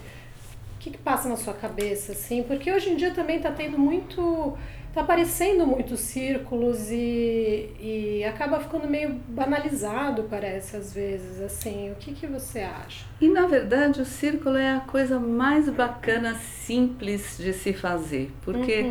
o 0.75 0.79
que, 0.79 0.91
que 0.91 0.97
passa 0.97 1.27
na 1.27 1.35
sua 1.35 1.53
cabeça, 1.53 2.13
assim? 2.13 2.41
Porque 2.43 2.71
hoje 2.71 2.91
em 2.91 2.95
dia 2.95 3.11
também 3.11 3.35
está 3.35 3.51
tendo 3.51 3.77
muito... 3.77 4.57
Está 4.87 5.01
aparecendo 5.01 5.67
muitos 5.67 5.99
círculos 5.99 6.89
e, 6.89 7.69
e 7.79 8.23
acaba 8.23 8.59
ficando 8.59 8.87
meio 8.87 9.13
banalizado, 9.27 10.23
parece, 10.23 10.75
às 10.75 10.91
vezes, 10.91 11.39
assim. 11.39 11.91
O 11.91 11.95
que, 11.95 12.13
que 12.13 12.25
você 12.25 12.61
acha? 12.61 13.05
E, 13.21 13.29
na 13.29 13.45
verdade, 13.45 14.01
o 14.01 14.05
círculo 14.05 14.57
é 14.57 14.71
a 14.71 14.79
coisa 14.79 15.19
mais 15.19 15.69
bacana, 15.69 16.33
simples 16.35 17.37
de 17.37 17.53
se 17.53 17.73
fazer. 17.73 18.31
Porque 18.41 18.81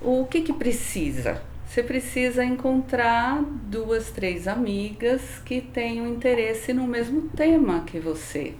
uhum. 0.00 0.20
o 0.22 0.24
que 0.24 0.40
que 0.40 0.54
precisa? 0.54 1.42
Você 1.74 1.82
precisa 1.82 2.44
encontrar 2.44 3.42
duas, 3.42 4.08
três 4.12 4.46
amigas 4.46 5.40
que 5.44 5.60
tenham 5.60 6.06
interesse 6.06 6.72
no 6.72 6.86
mesmo 6.86 7.22
tema 7.30 7.80
que 7.80 7.98
você. 7.98 8.54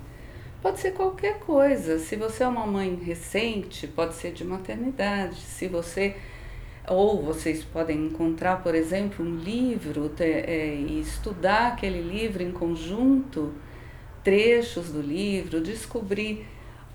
Pode 0.60 0.80
ser 0.80 0.94
qualquer 0.94 1.38
coisa. 1.38 2.00
Se 2.00 2.16
você 2.16 2.42
é 2.42 2.48
uma 2.48 2.66
mãe 2.66 2.96
recente, 2.96 3.86
pode 3.86 4.14
ser 4.14 4.32
de 4.32 4.42
maternidade. 4.42 5.36
Se 5.36 5.68
você 5.68 6.16
ou 6.88 7.22
vocês 7.22 7.62
podem 7.62 8.06
encontrar, 8.06 8.64
por 8.64 8.74
exemplo, 8.74 9.24
um 9.24 9.36
livro 9.36 10.10
é, 10.18 10.74
e 10.74 10.98
estudar 10.98 11.68
aquele 11.68 12.02
livro 12.02 12.42
em 12.42 12.50
conjunto, 12.50 13.54
trechos 14.24 14.90
do 14.90 15.00
livro, 15.00 15.60
descobrir 15.60 16.44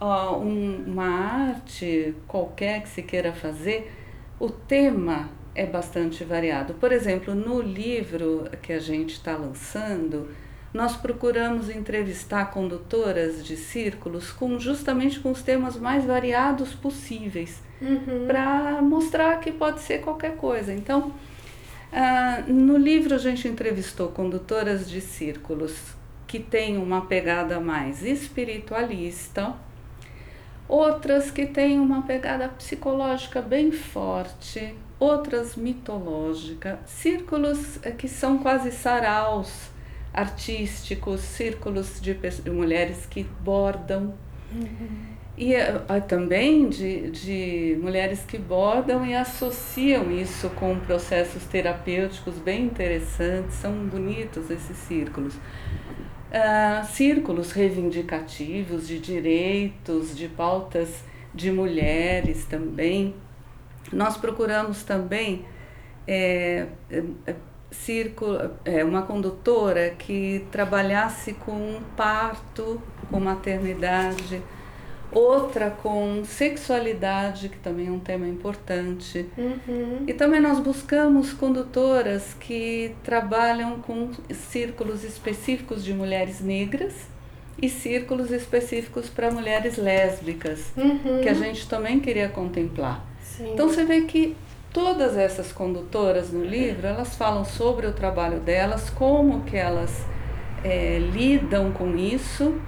uh, 0.01 0.35
um, 0.35 0.83
uma 0.85 1.07
arte 1.07 2.13
qualquer 2.27 2.83
que 2.83 2.89
se 2.89 3.03
queira 3.03 3.31
fazer. 3.31 3.89
O 4.37 4.49
tema 4.49 5.38
é 5.55 5.65
bastante 5.65 6.23
variado. 6.23 6.73
Por 6.75 6.91
exemplo, 6.91 7.33
no 7.33 7.61
livro 7.61 8.49
que 8.61 8.73
a 8.73 8.79
gente 8.79 9.13
está 9.13 9.35
lançando, 9.35 10.29
nós 10.73 10.95
procuramos 10.95 11.69
entrevistar 11.69 12.51
condutoras 12.51 13.43
de 13.43 13.57
círculos 13.57 14.31
com 14.31 14.59
justamente 14.59 15.19
com 15.19 15.31
os 15.31 15.41
temas 15.41 15.75
mais 15.77 16.05
variados 16.05 16.73
possíveis, 16.73 17.61
uhum. 17.81 18.27
para 18.27 18.81
mostrar 18.81 19.39
que 19.39 19.51
pode 19.51 19.81
ser 19.81 19.99
qualquer 19.99 20.35
coisa. 20.35 20.73
Então, 20.73 21.11
ah, 21.91 22.43
no 22.47 22.77
livro 22.77 23.15
a 23.15 23.17
gente 23.17 23.47
entrevistou 23.47 24.09
condutoras 24.09 24.87
de 24.87 25.01
círculos 25.01 25.75
que 26.27 26.39
têm 26.39 26.77
uma 26.77 27.07
pegada 27.07 27.59
mais 27.59 28.03
espiritualista, 28.03 29.55
outras 30.67 31.31
que 31.31 31.47
têm 31.47 31.79
uma 31.79 32.03
pegada 32.03 32.47
psicológica 32.49 33.41
bem 33.41 33.71
forte, 33.71 34.75
outras 34.99 35.55
mitológicas, 35.55 36.77
círculos 36.85 37.79
eh, 37.83 37.91
que 37.91 38.07
são 38.07 38.39
quase 38.39 38.71
saraus 38.71 39.69
artísticos, 40.13 41.21
círculos 41.21 42.01
de, 42.01 42.13
de 42.13 42.49
mulheres 42.49 43.05
que 43.05 43.23
bordam. 43.23 44.13
Uhum. 44.51 45.19
E 45.37 45.53
uh, 45.55 46.01
também 46.05 46.67
de, 46.67 47.11
de 47.11 47.79
mulheres 47.81 48.25
que 48.27 48.37
bordam 48.37 49.05
e 49.05 49.15
associam 49.15 50.11
isso 50.11 50.49
com 50.49 50.77
processos 50.79 51.45
terapêuticos 51.45 52.35
bem 52.39 52.65
interessantes, 52.65 53.55
são 53.55 53.71
bonitos 53.85 54.49
esses 54.49 54.75
círculos. 54.75 55.35
Uh, 55.35 56.85
círculos 56.91 57.53
reivindicativos 57.53 58.85
de 58.85 58.99
direitos, 58.99 60.15
de 60.15 60.27
pautas 60.27 61.03
de 61.33 61.51
mulheres 61.51 62.43
também. 62.45 63.15
Nós 63.91 64.17
procuramos 64.17 64.83
também 64.83 65.45
é, 66.07 66.67
é, 66.89 67.35
círculo, 67.71 68.51
é, 68.65 68.83
uma 68.83 69.03
condutora 69.03 69.91
que 69.91 70.45
trabalhasse 70.51 71.33
com 71.33 71.79
parto, 71.95 72.81
com 73.09 73.19
maternidade, 73.19 74.41
outra 75.11 75.69
com 75.69 76.23
sexualidade, 76.23 77.49
que 77.49 77.57
também 77.57 77.87
é 77.87 77.91
um 77.91 77.99
tema 77.99 78.27
importante. 78.27 79.27
Uhum. 79.37 80.03
E 80.07 80.13
também 80.13 80.39
nós 80.39 80.59
buscamos 80.59 81.33
condutoras 81.33 82.35
que 82.39 82.95
trabalham 83.03 83.79
com 83.79 84.11
círculos 84.31 85.03
específicos 85.03 85.83
de 85.83 85.93
mulheres 85.93 86.41
negras 86.41 86.93
e 87.61 87.69
círculos 87.69 88.31
específicos 88.31 89.09
para 89.09 89.29
mulheres 89.31 89.77
lésbicas, 89.77 90.71
uhum. 90.77 91.21
que 91.21 91.29
a 91.29 91.33
gente 91.33 91.67
também 91.67 91.99
queria 91.99 92.29
contemplar. 92.29 93.05
Sim. 93.21 93.53
Então 93.53 93.69
você 93.69 93.83
vê 93.83 94.01
que 94.01 94.35
todas 94.73 95.17
essas 95.17 95.51
condutoras 95.51 96.31
no 96.31 96.43
livro, 96.43 96.87
elas 96.87 97.15
falam 97.15 97.43
sobre 97.43 97.87
o 97.87 97.93
trabalho 97.93 98.39
delas, 98.39 98.89
como 98.89 99.43
que 99.43 99.57
elas 99.57 100.05
é, 100.63 100.99
lidam 100.99 101.71
com 101.71 101.95
isso 101.95 102.59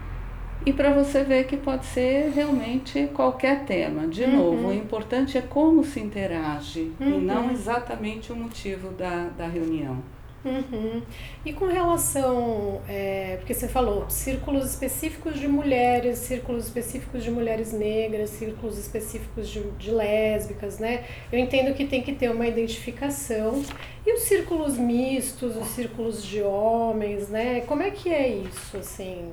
e 0.65 0.71
para 0.71 0.91
você 0.91 1.23
ver 1.23 1.45
que 1.45 1.57
pode 1.57 1.85
ser 1.85 2.31
realmente 2.33 3.09
qualquer 3.13 3.65
tema. 3.65 4.07
De 4.07 4.23
uhum. 4.23 4.35
novo, 4.35 4.67
o 4.67 4.73
importante 4.73 5.37
é 5.37 5.41
como 5.41 5.83
se 5.83 5.99
interage 5.99 6.91
uhum. 6.99 7.19
e 7.19 7.21
não 7.21 7.51
exatamente 7.51 8.31
o 8.31 8.35
motivo 8.35 8.89
da, 8.91 9.29
da 9.29 9.47
reunião. 9.47 9.97
Uhum. 10.43 11.03
E 11.45 11.53
com 11.53 11.67
relação, 11.67 12.81
é, 12.87 13.35
porque 13.37 13.53
você 13.53 13.67
falou, 13.67 14.09
círculos 14.09 14.71
específicos 14.71 15.39
de 15.39 15.47
mulheres, 15.47 16.17
círculos 16.17 16.65
específicos 16.65 17.23
de 17.23 17.29
mulheres 17.29 17.71
negras, 17.71 18.31
círculos 18.31 18.77
específicos 18.79 19.47
de, 19.47 19.61
de 19.71 19.91
lésbicas, 19.91 20.79
né? 20.79 21.05
Eu 21.31 21.37
entendo 21.37 21.75
que 21.75 21.85
tem 21.85 22.01
que 22.01 22.13
ter 22.13 22.31
uma 22.31 22.47
identificação. 22.47 23.63
E 24.05 24.13
os 24.13 24.21
círculos 24.21 24.77
mistos, 24.77 25.55
os 25.55 25.67
círculos 25.67 26.23
de 26.23 26.41
homens, 26.41 27.29
né? 27.29 27.61
Como 27.61 27.83
é 27.83 27.91
que 27.91 28.09
é 28.09 28.27
isso, 28.27 28.77
assim? 28.77 29.31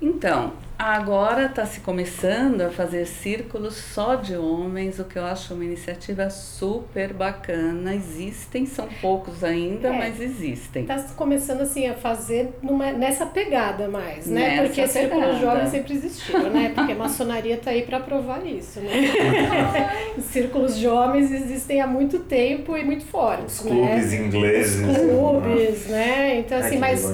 Então, 0.00 0.52
agora 0.78 1.46
está 1.46 1.66
se 1.66 1.80
começando 1.80 2.60
a 2.60 2.70
fazer 2.70 3.04
círculos 3.04 3.74
só 3.74 4.14
de 4.14 4.36
homens, 4.36 5.00
o 5.00 5.04
que 5.04 5.18
eu 5.18 5.24
acho 5.24 5.54
uma 5.54 5.64
iniciativa 5.64 6.30
super 6.30 7.12
bacana. 7.12 7.96
Existem, 7.96 8.64
são 8.64 8.86
poucos 9.00 9.42
ainda, 9.42 9.88
é, 9.88 9.98
mas 9.98 10.20
existem. 10.20 10.82
Está 10.82 11.02
começando 11.16 11.62
assim 11.62 11.88
a 11.88 11.94
fazer 11.94 12.50
numa, 12.62 12.92
nessa 12.92 13.26
pegada 13.26 13.88
mais, 13.88 14.26
né? 14.28 14.62
Nessa 14.62 14.62
Porque 14.62 14.86
círculos 14.86 15.38
de 15.38 15.44
homens 15.44 15.68
sempre 15.70 15.94
existiram, 15.94 16.50
né? 16.50 16.72
Porque 16.72 16.92
a 16.92 16.96
maçonaria 16.96 17.54
está 17.56 17.72
aí 17.72 17.82
para 17.82 17.98
provar 17.98 18.46
isso, 18.46 18.80
né? 18.80 18.92
círculos 20.30 20.78
de 20.78 20.86
homens 20.86 21.32
existem 21.32 21.80
há 21.80 21.88
muito 21.88 22.20
tempo 22.20 22.76
e 22.76 22.84
muito 22.84 23.04
fortes, 23.04 23.56
Os 23.56 23.66
clubes 23.66 24.12
né? 24.12 24.16
ingleses. 24.16 24.88
Os 24.88 24.96
clubes, 24.96 25.86
né? 25.86 26.38
Então 26.38 26.58
assim, 26.58 26.76
Ai, 26.76 26.80
mas 26.80 27.04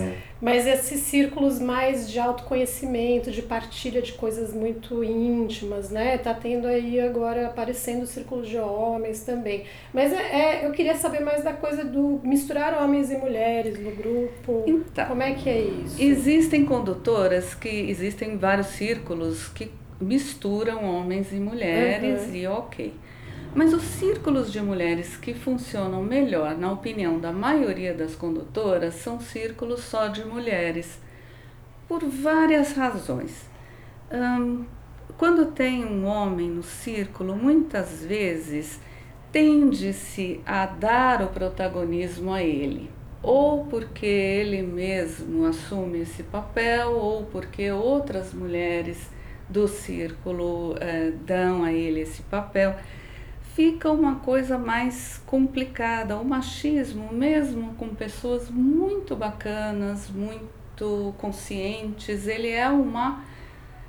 mas 0.41 0.67
esses 0.67 1.01
círculos 1.01 1.59
mais 1.59 2.11
de 2.11 2.19
autoconhecimento, 2.19 3.31
de 3.31 3.43
partilha 3.43 4.03
de 4.03 4.13
coisas 4.13 4.53
muito 4.53 5.03
íntimas, 5.03 5.91
né? 5.91 6.19
Tá 6.19 6.35
tendo 6.35 6.67
aí 6.67 7.01
agora 7.01 7.47
aparecendo 7.47 8.07
círculos 8.07 8.49
de 8.49 8.59
homens 8.59 9.23
também. 9.23 9.65
Mas 9.93 10.13
é, 10.13 10.17
é, 10.17 10.67
eu 10.67 10.73
queria 10.73 10.95
saber 10.97 11.21
mais 11.21 11.43
da 11.43 11.53
coisa 11.53 11.85
do 11.85 12.21
misturar 12.23 12.83
homens 12.83 13.11
e 13.11 13.17
mulheres 13.17 13.79
no 13.79 13.91
grupo. 13.93 14.65
Então, 14.67 15.07
Como 15.07 15.23
é 15.23 15.35
que 15.35 15.49
é 15.49 15.61
isso? 15.61 16.01
Existem 16.01 16.65
condutoras 16.65 17.55
que 17.55 17.69
existem 17.69 18.37
vários 18.37 18.69
círculos 18.69 19.49
que 19.49 19.71
misturam 20.01 20.85
homens 20.85 21.33
e 21.33 21.37
mulheres 21.37 22.29
uhum. 22.29 22.35
e 22.35 22.47
ok. 22.47 22.93
Mas 23.55 23.73
os 23.73 23.83
círculos 23.83 24.53
de 24.53 24.61
mulheres 24.61 25.17
que 25.17 25.33
funcionam 25.33 26.03
melhor, 26.03 26.59
na 26.59 26.73
opinião 26.73 27.21
da 27.21 27.33
maioria 27.33 27.95
das 27.95 28.17
condutoras, 28.17 28.95
são 28.95 29.21
círculos 29.21 29.81
só 29.81 30.09
de 30.09 30.25
mulheres, 30.25 30.99
por 31.87 32.05
várias 32.05 32.73
razões. 32.73 33.49
Hum, 34.13 34.65
quando 35.17 35.53
tem 35.53 35.85
um 35.85 36.05
homem 36.05 36.51
no 36.51 36.65
círculo, 36.65 37.37
muitas 37.37 38.05
vezes 38.05 38.81
tende-se 39.31 40.41
a 40.45 40.67
dar 40.67 41.23
o 41.23 41.29
protagonismo 41.29 42.33
a 42.33 42.43
ele, 42.43 42.91
ou 43.23 43.67
porque 43.67 44.05
ele 44.05 44.63
mesmo 44.63 45.47
assume 45.47 46.01
esse 46.01 46.25
papel, 46.25 46.91
ou 46.91 47.25
porque 47.27 47.71
outras 47.71 48.35
mulheres 48.35 49.09
do 49.49 49.69
círculo 49.69 50.75
eh, 50.81 51.13
dão 51.25 51.63
a 51.63 51.73
ele 51.73 52.01
esse 52.01 52.23
papel 52.23 52.75
fica 53.55 53.91
uma 53.91 54.17
coisa 54.17 54.59
mais 54.59 55.23
complicada. 55.27 56.17
O 56.17 56.25
machismo, 56.25 57.13
mesmo 57.13 57.75
com 57.75 57.89
pessoas 57.89 58.51
muito 58.51 59.17
bacanas, 59.17 60.11
muito 60.11 61.15
conscientes, 61.19 62.27
ele 62.27 62.51
é 62.51 62.69
uma 62.69 63.25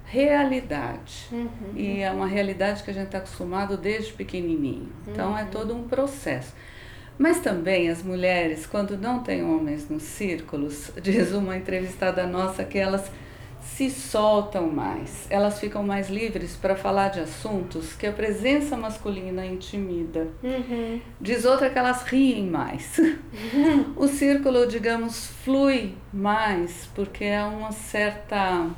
realidade. 0.05 1.27
Uhum. 1.31 1.49
E 1.75 1.99
é 1.99 2.11
uma 2.11 2.27
realidade 2.27 2.83
que 2.83 2.91
a 2.91 2.93
gente 2.93 3.07
está 3.07 3.17
acostumado 3.17 3.75
desde 3.75 4.13
pequenininho. 4.13 4.89
Então 5.07 5.37
é 5.37 5.43
uhum. 5.43 5.49
todo 5.49 5.75
um 5.75 5.87
processo. 5.87 6.53
Mas 7.17 7.39
também 7.39 7.89
as 7.89 8.03
mulheres, 8.03 8.65
quando 8.67 8.97
não 8.97 9.23
têm 9.23 9.43
homens 9.43 9.89
nos 9.89 10.03
círculos, 10.03 10.91
diz 11.01 11.31
uma 11.31 11.57
entrevistada 11.57 12.27
nossa 12.27 12.63
que 12.63 12.77
elas 12.77 13.09
se 13.65 13.89
soltam 13.89 14.69
mais, 14.69 15.27
elas 15.29 15.59
ficam 15.59 15.83
mais 15.83 16.09
livres 16.09 16.55
para 16.55 16.75
falar 16.75 17.09
de 17.09 17.19
assuntos 17.19 17.93
que 17.93 18.05
a 18.05 18.11
presença 18.11 18.77
masculina 18.77 19.45
intimida. 19.45 20.27
Uhum. 20.41 21.01
Diz 21.19 21.43
outra 21.43 21.69
que 21.69 21.77
elas 21.77 22.03
riem 22.03 22.47
mais. 22.47 22.97
Uhum. 22.99 23.93
O 23.97 24.07
círculo, 24.07 24.67
digamos, 24.67 25.27
flui 25.43 25.95
mais 26.13 26.89
porque 26.93 27.25
é 27.25 27.43
uma 27.43 27.71
certa 27.71 28.69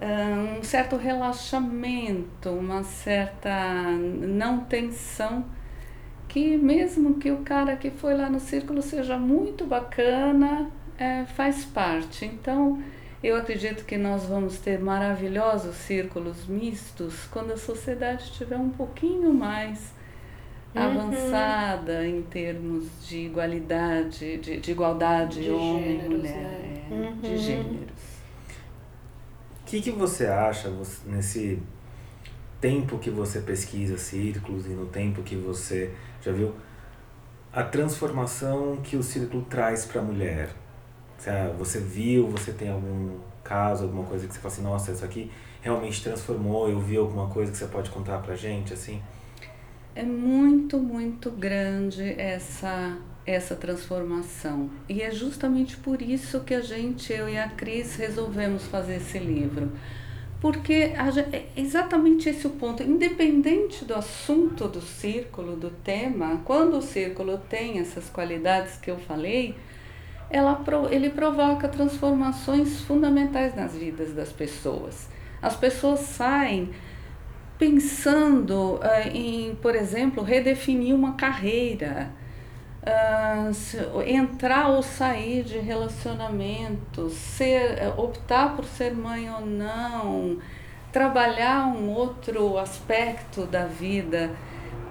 ah, 0.00 0.58
um 0.58 0.62
certo 0.62 0.96
relaxamento, 0.96 2.48
uma 2.48 2.82
certa 2.82 3.84
não 3.92 4.60
tensão 4.60 5.44
que 6.26 6.56
mesmo 6.56 7.14
que 7.14 7.30
o 7.30 7.38
cara 7.38 7.76
que 7.76 7.90
foi 7.90 8.14
lá 8.14 8.30
no 8.30 8.40
círculo 8.40 8.80
seja 8.82 9.18
muito 9.18 9.66
bacana, 9.66 10.70
é, 10.98 11.24
faz 11.24 11.64
parte. 11.64 12.24
Então 12.24 12.82
eu 13.22 13.36
acredito 13.36 13.84
que 13.84 13.98
nós 13.98 14.24
vamos 14.24 14.58
ter 14.58 14.78
maravilhosos 14.78 15.76
círculos 15.76 16.46
mistos 16.46 17.26
quando 17.30 17.52
a 17.52 17.56
sociedade 17.56 18.24
estiver 18.24 18.56
um 18.56 18.70
pouquinho 18.70 19.32
mais 19.34 19.92
uhum. 20.74 20.82
avançada 20.82 22.06
em 22.06 22.22
termos 22.22 22.86
de 23.06 23.26
igualdade, 23.26 24.38
de, 24.38 24.60
de 24.60 24.70
igualdade 24.70 25.42
de 25.42 25.50
homem 25.50 26.00
e 26.00 26.08
mulher, 26.08 26.34
né? 26.34 26.86
é, 26.90 26.94
uhum. 26.94 27.20
de 27.20 27.36
gêneros. 27.36 28.10
O 29.60 29.64
que, 29.66 29.82
que 29.82 29.90
você 29.90 30.26
acha 30.26 30.70
você, 30.70 31.08
nesse 31.08 31.62
tempo 32.58 32.98
que 32.98 33.10
você 33.10 33.40
pesquisa 33.40 33.98
círculos 33.98 34.66
e 34.66 34.70
no 34.70 34.86
tempo 34.86 35.22
que 35.22 35.36
você 35.36 35.92
já 36.22 36.32
viu 36.32 36.54
a 37.52 37.62
transformação 37.62 38.78
que 38.82 38.96
o 38.96 39.02
círculo 39.02 39.44
traz 39.44 39.84
para 39.84 40.00
a 40.00 40.04
mulher? 40.04 40.50
Você 41.58 41.78
viu, 41.78 42.28
você 42.28 42.52
tem 42.52 42.70
algum 42.70 43.18
caso, 43.44 43.84
alguma 43.84 44.04
coisa 44.04 44.26
que 44.26 44.34
você 44.34 44.40
fala 44.40 44.54
assim, 44.54 44.62
nossa, 44.62 44.92
isso 44.92 45.04
aqui 45.04 45.30
realmente 45.60 46.02
transformou, 46.02 46.68
eu 46.68 46.80
vi 46.80 46.96
alguma 46.96 47.28
coisa 47.28 47.52
que 47.52 47.58
você 47.58 47.66
pode 47.66 47.90
contar 47.90 48.18
pra 48.18 48.34
gente, 48.34 48.72
assim? 48.72 49.02
É 49.94 50.02
muito, 50.02 50.78
muito 50.78 51.30
grande 51.30 52.02
essa 52.18 52.96
essa 53.26 53.54
transformação. 53.54 54.70
E 54.88 55.02
é 55.02 55.10
justamente 55.10 55.76
por 55.76 56.02
isso 56.02 56.40
que 56.40 56.54
a 56.54 56.60
gente, 56.60 57.12
eu 57.12 57.28
e 57.28 57.38
a 57.38 57.48
Cris, 57.48 57.96
resolvemos 57.96 58.64
fazer 58.64 58.96
esse 58.96 59.18
livro. 59.18 59.70
Porque 60.40 60.72
é 60.72 61.46
exatamente 61.54 62.28
esse 62.28 62.46
o 62.46 62.50
ponto. 62.50 62.82
Independente 62.82 63.84
do 63.84 63.94
assunto 63.94 64.66
do 64.66 64.80
círculo, 64.80 65.54
do 65.54 65.70
tema, 65.70 66.40
quando 66.44 66.78
o 66.78 66.82
círculo 66.82 67.38
tem 67.38 67.78
essas 67.78 68.08
qualidades 68.08 68.76
que 68.76 68.90
eu 68.90 68.98
falei, 68.98 69.54
ela, 70.30 70.62
ele 70.90 71.10
provoca 71.10 71.68
transformações 71.68 72.80
fundamentais 72.82 73.54
nas 73.54 73.74
vidas 73.74 74.14
das 74.14 74.32
pessoas. 74.32 75.08
As 75.42 75.56
pessoas 75.56 76.00
saem 76.00 76.70
pensando 77.58 78.76
uh, 78.76 79.08
em, 79.12 79.54
por 79.56 79.74
exemplo, 79.74 80.22
redefinir 80.22 80.94
uma 80.94 81.12
carreira, 81.14 82.10
uh, 82.82 84.02
entrar 84.02 84.68
ou 84.68 84.82
sair 84.82 85.42
de 85.42 85.58
relacionamentos, 85.58 87.12
ser, 87.12 87.78
uh, 87.86 88.00
optar 88.00 88.56
por 88.56 88.64
ser 88.64 88.94
mãe 88.94 89.30
ou 89.30 89.44
não, 89.44 90.38
trabalhar 90.92 91.66
um 91.66 91.90
outro 91.90 92.56
aspecto 92.56 93.44
da 93.46 93.66
vida 93.66 94.30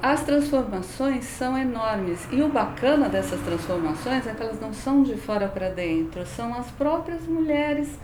as 0.01 0.23
transformações 0.23 1.25
são 1.25 1.57
enormes 1.57 2.25
e 2.31 2.41
o 2.41 2.49
bacana 2.49 3.09
dessas 3.09 3.39
transformações 3.41 4.25
é 4.25 4.33
que 4.33 4.41
elas 4.41 4.59
não 4.59 4.73
são 4.73 5.03
de 5.03 5.15
fora 5.15 5.47
para 5.47 5.69
dentro, 5.69 6.25
são 6.25 6.53
as 6.53 6.71
próprias 6.71 7.27
mulheres 7.27 7.99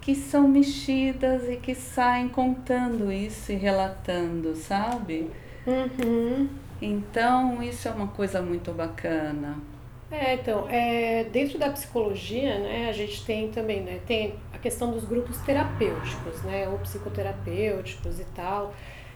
que 0.00 0.14
são 0.14 0.46
mexidas 0.46 1.48
e 1.48 1.56
que 1.56 1.74
saem 1.74 2.28
contando 2.28 3.10
isso 3.10 3.50
e 3.50 3.54
relatando, 3.56 4.54
sabe? 4.54 5.30
Uhum. 5.66 6.48
Então, 6.80 7.62
isso 7.62 7.88
é 7.88 7.90
uma 7.90 8.08
coisa 8.08 8.42
muito 8.42 8.70
bacana. 8.72 9.56
É, 10.10 10.34
então, 10.34 10.66
é, 10.68 11.24
dentro 11.24 11.58
da 11.58 11.70
psicologia, 11.70 12.58
né, 12.58 12.88
a 12.88 12.92
gente 12.92 13.24
tem 13.24 13.50
também, 13.50 13.80
né, 13.80 13.98
tem 14.06 14.34
a 14.52 14.58
questão 14.58 14.92
dos 14.92 15.04
grupos 15.04 15.38
terapêuticos, 15.38 16.42
né, 16.42 16.68
ou 16.68 16.78
psicoterapêuticos 16.78 18.20
e 18.20 18.24
tal, 18.26 18.74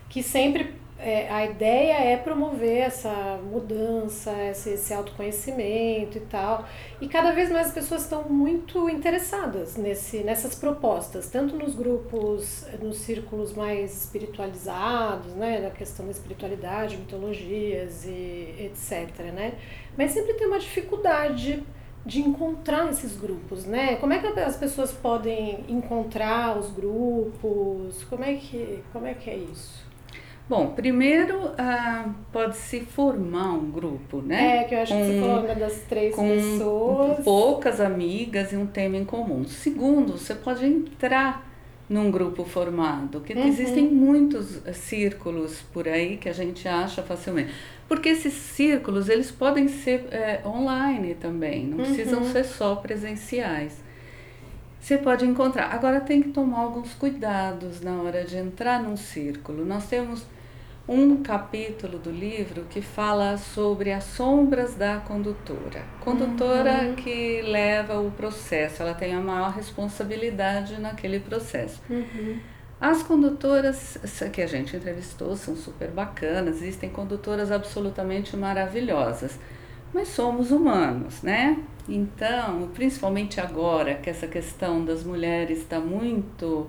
que 0.08 0.22
sempre 0.22 0.74
é, 0.98 1.30
a 1.30 1.46
ideia 1.46 1.92
é 1.92 2.16
promover 2.16 2.78
essa 2.78 3.38
mudança, 3.42 4.32
esse, 4.44 4.70
esse 4.70 4.92
autoconhecimento 4.92 6.18
e 6.18 6.20
tal. 6.22 6.66
E 7.00 7.08
cada 7.08 7.30
vez 7.30 7.50
mais 7.50 7.68
as 7.68 7.72
pessoas 7.72 8.02
estão 8.02 8.24
muito 8.24 8.88
interessadas 8.88 9.76
nesse, 9.76 10.18
nessas 10.18 10.56
propostas, 10.56 11.28
tanto 11.30 11.54
nos 11.56 11.74
grupos, 11.74 12.66
nos 12.82 12.98
círculos 12.98 13.52
mais 13.52 14.04
espiritualizados, 14.04 15.34
né, 15.34 15.60
na 15.60 15.70
questão 15.70 16.04
da 16.04 16.10
espiritualidade, 16.10 16.96
mitologias 16.96 18.04
e 18.04 18.54
etc. 18.58 19.32
Né? 19.32 19.54
Mas 19.96 20.10
sempre 20.10 20.34
tem 20.34 20.48
uma 20.48 20.58
dificuldade 20.58 21.62
de 22.04 22.20
encontrar 22.20 22.88
esses 22.88 23.16
grupos, 23.16 23.66
né? 23.66 23.96
Como 23.96 24.14
é 24.14 24.18
que 24.18 24.26
as 24.40 24.56
pessoas 24.56 24.92
podem 24.92 25.64
encontrar 25.68 26.56
os 26.56 26.70
grupos? 26.70 28.02
Como 28.04 28.24
é 28.24 28.34
que, 28.34 28.82
como 28.92 29.06
é, 29.06 29.12
que 29.12 29.28
é 29.28 29.36
isso? 29.36 29.87
Bom, 30.48 30.68
primeiro 30.68 31.52
ah, 31.58 32.08
pode 32.32 32.56
se 32.56 32.80
formar 32.80 33.52
um 33.52 33.70
grupo, 33.70 34.22
né? 34.22 34.62
É, 34.62 34.64
que 34.64 34.74
eu 34.74 34.80
acho 34.80 34.94
com, 34.94 35.00
que 35.00 35.06
você 35.06 35.20
falou 35.20 35.44
uma 35.44 35.54
das 35.54 35.80
três 35.82 36.14
com 36.14 36.28
pessoas. 36.28 37.24
poucas 37.24 37.80
amigas 37.80 38.52
e 38.52 38.56
um 38.56 38.66
tema 38.66 38.96
em 38.96 39.04
comum. 39.04 39.44
Segundo, 39.44 40.12
você 40.16 40.34
pode 40.34 40.64
entrar 40.64 41.46
num 41.86 42.10
grupo 42.10 42.44
formado, 42.44 43.20
que 43.20 43.34
uhum. 43.34 43.46
existem 43.46 43.88
muitos 43.88 44.60
círculos 44.74 45.60
por 45.72 45.86
aí 45.86 46.16
que 46.16 46.28
a 46.28 46.34
gente 46.34 46.66
acha 46.66 47.02
facilmente. 47.02 47.52
Porque 47.86 48.08
esses 48.08 48.32
círculos, 48.32 49.08
eles 49.08 49.30
podem 49.30 49.68
ser 49.68 50.06
é, 50.10 50.40
online 50.46 51.14
também, 51.14 51.66
não 51.66 51.78
uhum. 51.78 51.84
precisam 51.84 52.24
ser 52.24 52.44
só 52.44 52.74
presenciais. 52.76 53.82
Você 54.80 54.96
pode 54.96 55.26
encontrar. 55.26 55.74
Agora 55.74 56.00
tem 56.00 56.22
que 56.22 56.30
tomar 56.30 56.60
alguns 56.60 56.94
cuidados 56.94 57.82
na 57.82 58.00
hora 58.00 58.24
de 58.24 58.36
entrar 58.36 58.82
num 58.82 58.96
círculo. 58.96 59.64
Nós 59.64 59.86
temos 59.86 60.24
um 60.88 61.22
capítulo 61.22 61.98
do 61.98 62.10
livro 62.10 62.64
que 62.70 62.80
fala 62.80 63.36
sobre 63.36 63.92
as 63.92 64.04
sombras 64.04 64.74
da 64.74 64.96
condutora. 64.96 65.84
Condutora 66.00 66.84
uhum. 66.84 66.94
que 66.94 67.42
leva 67.42 68.00
o 68.00 68.10
processo, 68.10 68.82
ela 68.82 68.94
tem 68.94 69.14
a 69.14 69.20
maior 69.20 69.52
responsabilidade 69.52 70.80
naquele 70.80 71.20
processo. 71.20 71.82
Uhum. 71.90 72.38
As 72.80 73.02
condutoras 73.02 73.98
que 74.32 74.40
a 74.40 74.46
gente 74.46 74.74
entrevistou 74.76 75.36
são 75.36 75.54
super 75.54 75.90
bacanas, 75.90 76.56
existem 76.56 76.88
condutoras 76.88 77.52
absolutamente 77.52 78.34
maravilhosas, 78.36 79.38
mas 79.92 80.08
somos 80.08 80.50
humanos, 80.50 81.22
né? 81.22 81.58
Então, 81.88 82.68
principalmente 82.72 83.40
agora 83.40 83.94
que 83.96 84.08
essa 84.08 84.26
questão 84.26 84.84
das 84.84 85.02
mulheres 85.02 85.58
está 85.58 85.80
muito 85.80 86.68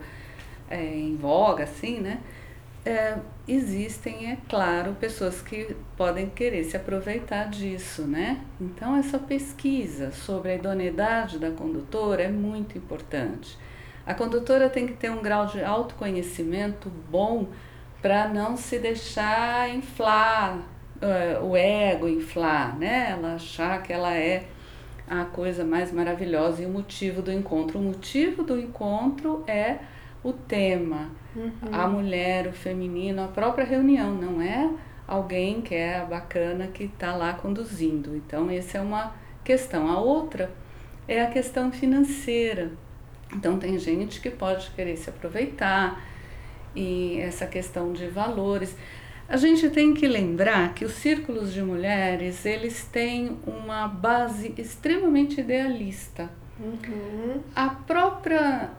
é, 0.70 0.84
em 0.84 1.16
voga, 1.16 1.64
assim, 1.64 2.00
né? 2.00 2.20
É, 2.90 3.18
existem, 3.48 4.32
é 4.32 4.38
claro, 4.50 4.94
pessoas 5.00 5.42
que 5.42 5.76
podem 5.96 6.30
querer 6.30 6.64
se 6.64 6.76
aproveitar 6.76 7.50
disso, 7.50 8.04
né? 8.04 8.42
Então, 8.60 8.96
essa 8.96 9.18
pesquisa 9.18 10.12
sobre 10.12 10.52
a 10.52 10.56
idoneidade 10.56 11.40
da 11.40 11.52
condutora 11.52 12.24
é 12.24 12.30
muito 12.30 12.78
importante. 12.78 13.58
A 14.06 14.14
condutora 14.14 14.70
tem 14.70 14.88
que 14.88 14.94
ter 14.94 15.12
um 15.12 15.22
grau 15.22 15.46
de 15.46 15.64
autoconhecimento 15.64 16.90
bom 17.10 17.48
para 18.02 18.28
não 18.28 18.58
se 18.58 18.80
deixar 18.80 19.70
inflar, 19.74 20.58
uh, 21.02 21.46
o 21.46 21.56
ego 21.56 22.08
inflar, 22.08 22.78
né? 22.78 23.12
Ela 23.12 23.36
achar 23.36 23.84
que 23.84 23.94
ela 23.94 24.14
é 24.14 24.48
a 25.08 25.26
coisa 25.26 25.64
mais 25.64 25.92
maravilhosa 25.92 26.62
e 26.62 26.66
o 26.66 26.70
motivo 26.70 27.22
do 27.22 27.32
encontro. 27.32 27.80
O 27.80 27.82
motivo 27.82 28.44
do 28.44 28.60
encontro 28.60 29.44
é 29.48 29.80
o 30.24 30.34
tema, 30.34 31.10
uhum. 31.36 31.52
a 31.72 31.88
mulher, 31.88 32.48
o 32.48 32.54
feminino, 32.54 33.24
a 33.24 33.28
própria 33.28 33.66
reunião, 33.66 34.14
não 34.14 34.42
é 34.42 34.70
alguém 35.08 35.62
que 35.62 35.74
é 35.74 36.06
bacana 36.06 36.68
que 36.68 36.84
está 36.84 37.16
lá 37.16 37.34
conduzindo. 37.34 38.16
Então, 38.16 38.50
essa 38.50 38.78
é 38.78 38.82
uma 38.82 39.14
questão. 39.44 39.90
A 39.90 40.00
outra 40.00 40.52
é 41.08 41.22
a 41.22 41.28
questão 41.28 41.72
financeira. 41.72 42.72
Então, 43.34 43.58
tem 43.58 43.78
gente 43.80 44.20
que 44.20 44.30
pode 44.30 44.70
querer 44.72 44.98
se 44.98 45.10
aproveitar 45.10 46.04
e 46.76 47.20
essa 47.20 47.48
questão 47.48 47.94
de 47.94 48.08
valores. 48.08 48.76
A 49.28 49.38
gente 49.38 49.70
tem 49.70 49.94
que 49.94 50.08
lembrar 50.08 50.74
que 50.74 50.84
os 50.84 50.94
círculos 50.94 51.54
de 51.54 51.62
mulheres, 51.62 52.46
eles 52.46 52.84
têm 52.92 53.38
uma 53.46 53.88
base 53.88 54.54
extremamente 54.58 55.42
idealista. 55.42 56.30
Uhum. 56.60 57.40
A 57.56 57.70
própria 57.70 58.72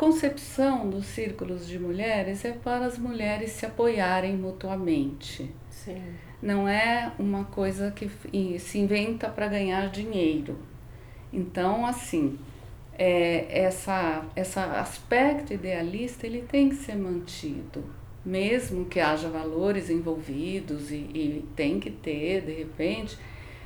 concepção 0.00 0.88
dos 0.88 1.04
círculos 1.04 1.68
de 1.68 1.78
mulheres 1.78 2.42
é 2.46 2.52
para 2.52 2.86
as 2.86 2.96
mulheres 2.96 3.50
se 3.50 3.66
apoiarem 3.66 4.34
mutuamente. 4.34 5.54
Sim. 5.68 6.02
Não 6.40 6.66
é 6.66 7.12
uma 7.18 7.44
coisa 7.44 7.90
que 7.90 8.08
se 8.58 8.78
inventa 8.78 9.28
para 9.28 9.46
ganhar 9.46 9.90
dinheiro. 9.90 10.58
Então, 11.30 11.84
assim, 11.84 12.38
é, 12.98 13.46
essa, 13.50 14.24
essa 14.34 14.80
aspecto 14.80 15.52
idealista 15.52 16.26
ele 16.26 16.46
tem 16.50 16.70
que 16.70 16.76
ser 16.76 16.96
mantido, 16.96 17.84
mesmo 18.24 18.86
que 18.86 19.00
haja 19.00 19.28
valores 19.28 19.90
envolvidos 19.90 20.90
e, 20.90 20.94
e 20.94 21.48
tem 21.54 21.78
que 21.78 21.90
ter, 21.90 22.40
de 22.40 22.54
repente, 22.54 23.18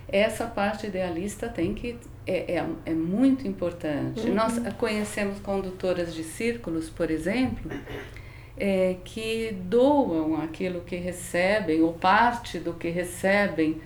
essa 0.09 0.47
parte 0.47 0.89
idealista 0.89 1.49
tem 1.49 1.75
que 1.75 1.97
é, 2.27 2.57
é, 2.57 2.67
é 2.87 2.95
muito 2.95 3.47
importante. 3.47 4.29
Uhum. 4.29 4.35
Nós 4.35 4.59
conhecemos 4.79 5.39
condutoras 5.41 6.15
de 6.15 6.25
círculos, 6.25 6.89
por 6.89 7.11
exemplo, 7.11 7.71
é, 8.57 8.97
que 9.05 9.57
doam 9.63 10.41
aquilo 10.41 10.81
que 10.81 10.97
recebem, 10.97 11.83
ou 11.83 11.93
parte 11.93 12.59
do 12.59 12.75
que 12.75 12.89
recebem, 12.89 13.81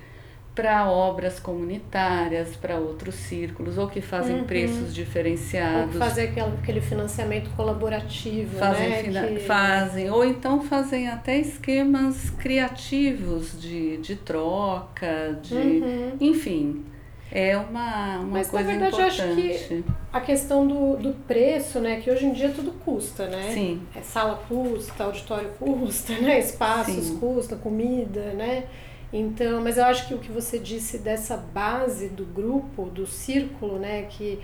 para 0.54 0.90
obras 0.90 1.38
comunitárias, 1.38 2.56
para 2.56 2.76
outros 2.78 3.14
círculos, 3.14 3.78
ou 3.78 3.86
que 3.86 4.00
fazem 4.00 4.40
uhum. 4.40 4.44
preços 4.44 4.92
diferenciados. 4.92 5.94
Ou 5.94 6.00
fazer 6.00 6.30
aquele, 6.30 6.46
aquele 6.60 6.80
financiamento 6.80 7.48
colaborativo, 7.50 8.58
fazem, 8.58 8.88
né? 8.88 9.02
Fina, 9.04 9.26
que... 9.28 9.38
Fazem, 9.38 10.10
ou 10.10 10.24
então 10.24 10.60
fazem 10.60 11.06
até 11.06 11.38
esquemas 11.38 12.30
criativos 12.30 13.60
de, 13.60 13.98
de 13.98 14.16
troca, 14.16 15.38
de 15.40 15.54
uhum. 15.54 16.16
enfim. 16.20 16.84
É 17.30 17.56
uma, 17.56 18.18
uma 18.18 18.24
Mas, 18.24 18.48
coisa 18.48 18.64
na 18.64 18.78
verdade, 18.78 18.94
importante. 18.94 19.20
eu 19.20 19.54
acho 19.54 19.68
que 19.68 19.84
a 20.12 20.20
questão 20.20 20.66
do, 20.66 20.96
do 20.96 21.12
preço, 21.26 21.78
né? 21.78 22.00
Que 22.00 22.10
hoje 22.10 22.24
em 22.26 22.32
dia 22.32 22.50
tudo 22.50 22.72
custa, 22.84 23.26
né? 23.26 23.50
Sim. 23.52 23.82
É, 23.94 24.00
sala 24.00 24.42
custa, 24.48 25.04
auditório 25.04 25.50
custa, 25.58 26.14
né? 26.14 26.38
Espaços 26.38 27.04
Sim. 27.04 27.18
custa, 27.18 27.56
comida, 27.56 28.32
né? 28.32 28.64
Então, 29.12 29.60
mas 29.62 29.78
eu 29.78 29.84
acho 29.84 30.06
que 30.06 30.14
o 30.14 30.18
que 30.18 30.30
você 30.30 30.58
disse 30.58 30.98
dessa 30.98 31.36
base 31.36 32.08
do 32.08 32.26
grupo, 32.26 32.84
do 32.84 33.06
círculo, 33.06 33.78
né, 33.78 34.02
que 34.02 34.38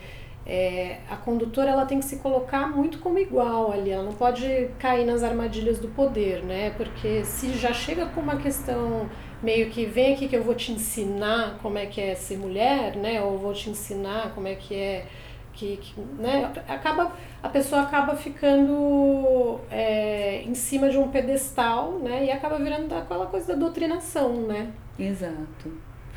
é, 0.46 0.98
a 1.10 1.16
condutora 1.16 1.70
ela 1.70 1.84
tem 1.84 1.98
que 1.98 2.04
se 2.04 2.16
colocar 2.16 2.68
muito 2.68 2.98
como 2.98 3.18
igual 3.18 3.72
ali, 3.72 3.90
ela 3.90 4.02
não 4.02 4.12
pode 4.12 4.68
cair 4.78 5.06
nas 5.06 5.22
armadilhas 5.22 5.78
do 5.78 5.88
poder, 5.88 6.42
né? 6.42 6.70
Porque 6.76 7.24
se 7.24 7.52
já 7.54 7.72
chega 7.72 8.06
com 8.06 8.20
uma 8.20 8.36
questão 8.36 9.08
meio 9.42 9.70
que 9.70 9.84
vem 9.84 10.14
aqui 10.14 10.28
que 10.28 10.36
eu 10.36 10.42
vou 10.42 10.54
te 10.54 10.72
ensinar 10.72 11.58
como 11.62 11.78
é 11.78 11.86
que 11.86 12.00
é 12.00 12.14
ser 12.14 12.38
mulher, 12.38 12.96
né? 12.96 13.22
Ou 13.22 13.38
vou 13.38 13.52
te 13.52 13.70
ensinar 13.70 14.32
como 14.34 14.48
é 14.48 14.54
que 14.54 14.74
é 14.74 15.06
que, 15.54 15.76
que 15.76 16.00
né, 16.18 16.52
acaba, 16.68 17.12
a 17.42 17.48
pessoa 17.48 17.82
acaba 17.82 18.16
ficando 18.16 19.60
é, 19.70 20.42
em 20.42 20.54
cima 20.54 20.90
de 20.90 20.98
um 20.98 21.08
pedestal, 21.08 21.92
né, 22.00 22.26
e 22.26 22.30
acaba 22.30 22.58
virando 22.58 22.92
aquela 22.94 23.26
coisa 23.26 23.54
da 23.54 23.54
doutrinação, 23.54 24.46
né? 24.46 24.72
Exato. 24.98 25.72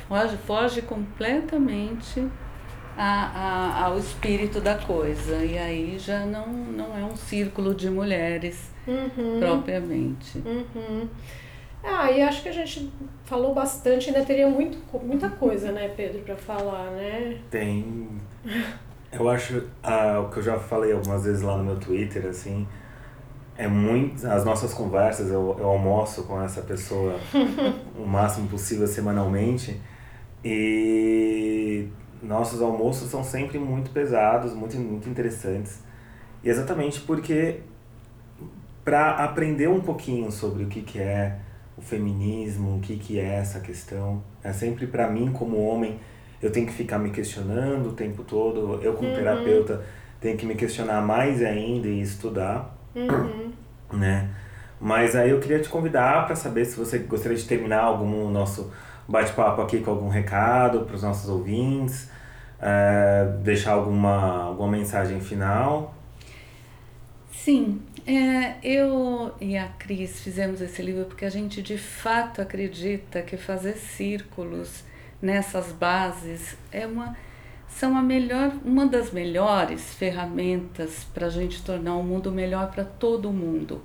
Foge, 0.08 0.36
foge 0.38 0.82
completamente 0.82 2.26
a, 2.96 3.04
a, 3.04 3.84
ao 3.84 3.98
espírito 3.98 4.60
da 4.60 4.74
coisa, 4.76 5.44
e 5.44 5.56
aí 5.56 5.98
já 5.98 6.26
não, 6.26 6.48
não 6.48 6.96
é 6.96 7.04
um 7.04 7.16
círculo 7.16 7.74
de 7.74 7.88
mulheres 7.88 8.72
uhum. 8.86 9.38
propriamente. 9.38 10.38
Uhum. 10.38 11.08
Ah, 11.90 12.10
e 12.10 12.22
acho 12.22 12.42
que 12.42 12.50
a 12.50 12.52
gente 12.52 12.92
falou 13.24 13.54
bastante, 13.54 14.10
ainda 14.10 14.24
teria 14.24 14.48
muito, 14.48 14.78
muita 15.02 15.30
coisa, 15.30 15.72
né, 15.72 15.88
Pedro, 15.96 16.20
para 16.20 16.36
falar, 16.36 16.90
né? 16.90 17.38
Tem. 17.50 18.08
Eu 19.10 19.26
acho, 19.28 19.64
ah, 19.82 20.20
o 20.20 20.30
que 20.30 20.38
eu 20.38 20.42
já 20.42 20.58
falei 20.58 20.92
algumas 20.92 21.24
vezes 21.24 21.40
lá 21.40 21.56
no 21.56 21.64
meu 21.64 21.76
Twitter, 21.76 22.26
assim, 22.26 22.68
é 23.56 23.66
muito. 23.66 24.26
As 24.26 24.44
nossas 24.44 24.74
conversas, 24.74 25.30
eu, 25.30 25.56
eu 25.58 25.66
almoço 25.66 26.24
com 26.24 26.40
essa 26.42 26.60
pessoa 26.60 27.18
o 27.98 28.06
máximo 28.06 28.48
possível 28.48 28.86
semanalmente. 28.86 29.80
E 30.44 31.88
nossos 32.22 32.60
almoços 32.60 33.10
são 33.10 33.24
sempre 33.24 33.58
muito 33.58 33.90
pesados, 33.90 34.52
muito, 34.52 34.76
muito 34.76 35.08
interessantes. 35.08 35.82
E 36.44 36.50
exatamente 36.50 37.00
porque 37.00 37.60
para 38.84 39.16
aprender 39.24 39.68
um 39.68 39.80
pouquinho 39.80 40.30
sobre 40.30 40.64
o 40.64 40.66
que, 40.66 40.82
que 40.82 40.98
é 40.98 41.38
o 41.78 41.80
feminismo, 41.80 42.76
o 42.76 42.80
que, 42.80 42.96
que 42.96 43.20
é 43.20 43.36
essa 43.36 43.60
questão, 43.60 44.22
é 44.42 44.52
sempre 44.52 44.86
para 44.86 45.08
mim 45.08 45.32
como 45.32 45.62
homem 45.64 45.98
eu 46.42 46.50
tenho 46.52 46.66
que 46.66 46.72
ficar 46.72 46.98
me 46.98 47.10
questionando 47.10 47.88
o 47.88 47.92
tempo 47.92 48.22
todo. 48.22 48.80
Eu, 48.82 48.94
como 48.94 49.08
uhum. 49.08 49.14
terapeuta, 49.14 49.82
tenho 50.20 50.36
que 50.36 50.46
me 50.46 50.54
questionar 50.54 51.02
mais 51.02 51.42
ainda 51.42 51.88
e 51.88 52.00
estudar, 52.00 52.76
uhum. 52.94 53.52
né? 53.92 54.28
Mas 54.80 55.16
aí 55.16 55.30
eu 55.30 55.40
queria 55.40 55.58
te 55.58 55.68
convidar 55.68 56.26
para 56.26 56.36
saber 56.36 56.64
se 56.64 56.76
você 56.76 56.98
gostaria 56.98 57.36
de 57.36 57.44
terminar 57.44 57.80
algum 57.80 58.30
nosso 58.30 58.72
bate-papo 59.08 59.60
aqui 59.60 59.80
com 59.80 59.90
algum 59.90 60.08
recado 60.08 60.82
para 60.82 60.94
os 60.94 61.02
nossos 61.02 61.28
ouvintes, 61.28 62.08
é, 62.60 63.38
deixar 63.42 63.72
alguma, 63.72 64.44
alguma 64.44 64.70
mensagem 64.70 65.20
final. 65.20 65.94
Sim, 67.44 67.80
é, 68.04 68.56
eu 68.62 69.32
e 69.40 69.56
a 69.56 69.68
Cris 69.68 70.20
fizemos 70.20 70.60
esse 70.60 70.82
livro 70.82 71.04
porque 71.06 71.24
a 71.24 71.30
gente 71.30 71.62
de 71.62 71.78
fato 71.78 72.42
acredita 72.42 73.22
que 73.22 73.36
fazer 73.36 73.76
círculos 73.76 74.82
nessas 75.22 75.72
bases 75.72 76.56
é 76.72 76.86
uma 76.86 77.16
são 77.68 77.96
a 77.96 78.02
melhor, 78.02 78.52
uma 78.64 78.86
das 78.86 79.12
melhores 79.12 79.94
ferramentas 79.94 81.04
para 81.14 81.28
a 81.28 81.30
gente 81.30 81.62
tornar 81.62 81.96
o 81.96 82.02
mundo 82.02 82.32
melhor 82.32 82.72
para 82.72 82.84
todo 82.84 83.32
mundo. 83.32 83.82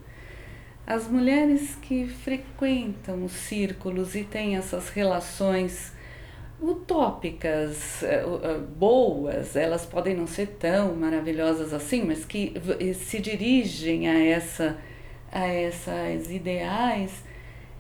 As 0.86 1.08
mulheres 1.08 1.76
que 1.76 2.08
frequentam 2.08 3.24
os 3.24 3.34
círculos 3.34 4.16
e 4.16 4.24
têm 4.24 4.58
essas 4.58 4.90
relações 4.90 5.94
utópicas, 6.62 8.04
eh, 8.04 8.24
eh, 8.44 8.58
boas, 8.78 9.56
elas 9.56 9.86
podem 9.86 10.16
não 10.16 10.28
ser 10.28 10.48
tão 10.60 10.96
maravilhosas 10.96 11.74
assim, 11.74 12.04
mas 12.04 12.24
que 12.24 12.54
se 12.96 13.20
dirigem 13.20 14.08
a, 14.08 14.24
essa, 14.24 14.78
a 15.32 15.46
essas 15.46 16.32
ideais, 16.32 17.24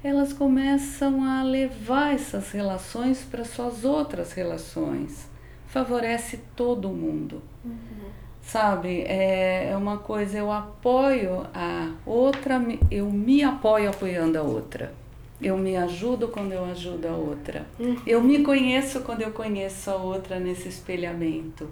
elas 0.03 0.33
começam 0.33 1.23
a 1.23 1.43
levar 1.43 2.13
essas 2.13 2.51
relações 2.51 3.23
para 3.23 3.45
suas 3.45 3.85
outras 3.85 4.33
relações. 4.33 5.29
Favorece 5.67 6.37
todo 6.55 6.89
mundo. 6.89 7.41
Uhum. 7.63 8.11
Sabe, 8.41 9.01
é, 9.03 9.69
é 9.71 9.77
uma 9.77 9.97
coisa, 9.99 10.37
eu 10.37 10.51
apoio 10.51 11.47
a 11.53 11.91
outra, 12.05 12.61
eu 12.91 13.09
me 13.09 13.41
apoio 13.41 13.89
apoiando 13.89 14.37
a 14.37 14.41
outra. 14.41 15.02
Eu 15.43 15.57
me 15.57 15.75
ajudo 15.75 16.29
quando 16.29 16.53
eu 16.53 16.63
ajudo 16.65 17.07
a 17.07 17.11
outra. 17.11 17.65
Uhum. 17.79 17.97
Eu 18.07 18.21
me 18.21 18.43
conheço 18.43 19.01
quando 19.01 19.21
eu 19.21 19.31
conheço 19.31 19.89
a 19.89 19.95
outra 19.95 20.39
nesse 20.39 20.69
espelhamento. 20.69 21.69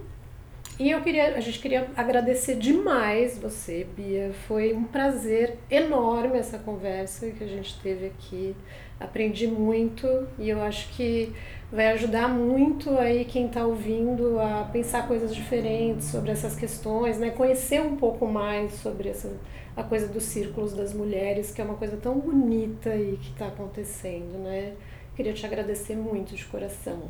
E 0.76 0.90
eu 0.90 1.00
queria, 1.02 1.36
a 1.36 1.40
gente 1.40 1.60
queria 1.60 1.88
agradecer 1.96 2.56
demais 2.56 3.38
você, 3.38 3.86
Bia. 3.96 4.32
Foi 4.48 4.74
um 4.74 4.82
prazer 4.82 5.56
enorme 5.70 6.36
essa 6.36 6.58
conversa 6.58 7.30
que 7.30 7.44
a 7.44 7.46
gente 7.46 7.78
teve 7.80 8.06
aqui. 8.06 8.56
Aprendi 8.98 9.46
muito 9.46 10.06
e 10.36 10.48
eu 10.48 10.60
acho 10.60 10.88
que 10.94 11.32
vai 11.70 11.92
ajudar 11.92 12.28
muito 12.28 12.90
aí 12.98 13.24
quem 13.24 13.46
está 13.46 13.64
ouvindo 13.64 14.40
a 14.40 14.68
pensar 14.72 15.06
coisas 15.06 15.34
diferentes 15.34 16.08
sobre 16.08 16.32
essas 16.32 16.56
questões, 16.56 17.18
né? 17.18 17.30
Conhecer 17.30 17.80
um 17.80 17.96
pouco 17.96 18.26
mais 18.26 18.72
sobre 18.74 19.10
essa 19.10 19.30
a 19.76 19.82
coisa 19.82 20.06
dos 20.06 20.22
círculos 20.24 20.72
das 20.72 20.92
mulheres, 20.92 21.50
que 21.50 21.60
é 21.60 21.64
uma 21.64 21.74
coisa 21.74 21.96
tão 21.96 22.18
bonita 22.18 22.94
e 22.94 23.16
que 23.16 23.30
está 23.32 23.48
acontecendo, 23.48 24.38
né? 24.38 24.72
Queria 25.16 25.32
te 25.32 25.46
agradecer 25.46 25.94
muito 25.96 26.34
de 26.34 26.44
coração. 26.44 27.02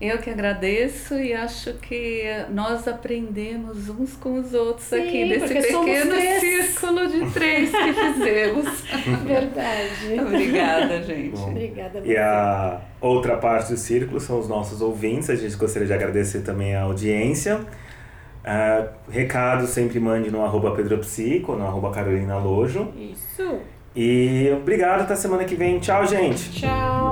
Eu 0.00 0.18
que 0.18 0.28
agradeço 0.28 1.14
e 1.14 1.32
acho 1.32 1.74
que 1.74 2.24
nós 2.50 2.88
aprendemos 2.88 3.88
uns 3.88 4.16
com 4.16 4.40
os 4.40 4.52
outros 4.54 4.86
Sim, 4.86 4.96
aqui 4.96 5.28
desse 5.28 5.54
pequeno 5.54 6.14
círculo 6.40 7.06
de 7.06 7.30
três 7.32 7.70
que 7.70 7.92
fizemos. 7.94 8.80
Verdade. 9.24 10.20
Obrigada, 10.20 11.02
gente. 11.02 11.36
Bom, 11.36 11.50
Obrigada. 11.50 12.00
E 12.04 12.16
a 12.16 12.80
outra 13.00 13.36
parte 13.36 13.70
do 13.72 13.78
círculo 13.78 14.18
são 14.18 14.40
os 14.40 14.48
nossos 14.48 14.80
ouvintes. 14.80 15.30
A 15.30 15.36
gente 15.36 15.54
gostaria 15.56 15.86
de 15.86 15.92
agradecer 15.92 16.40
também 16.40 16.74
a 16.74 16.82
audiência. 16.82 17.60
Uh, 18.42 18.88
recado 19.08 19.68
sempre 19.68 20.00
mande 20.00 20.28
no 20.28 20.44
arroba 20.44 20.74
pedropsico, 20.74 21.54
no 21.54 21.64
arroba 21.64 21.92
carolina 21.92 22.36
lojo. 22.38 22.92
Isso. 22.96 23.60
E 23.94 24.50
obrigado, 24.56 25.02
até 25.02 25.14
semana 25.14 25.44
que 25.44 25.54
vem. 25.54 25.78
Tchau, 25.78 26.06
gente. 26.06 26.50
Tchau. 26.52 27.11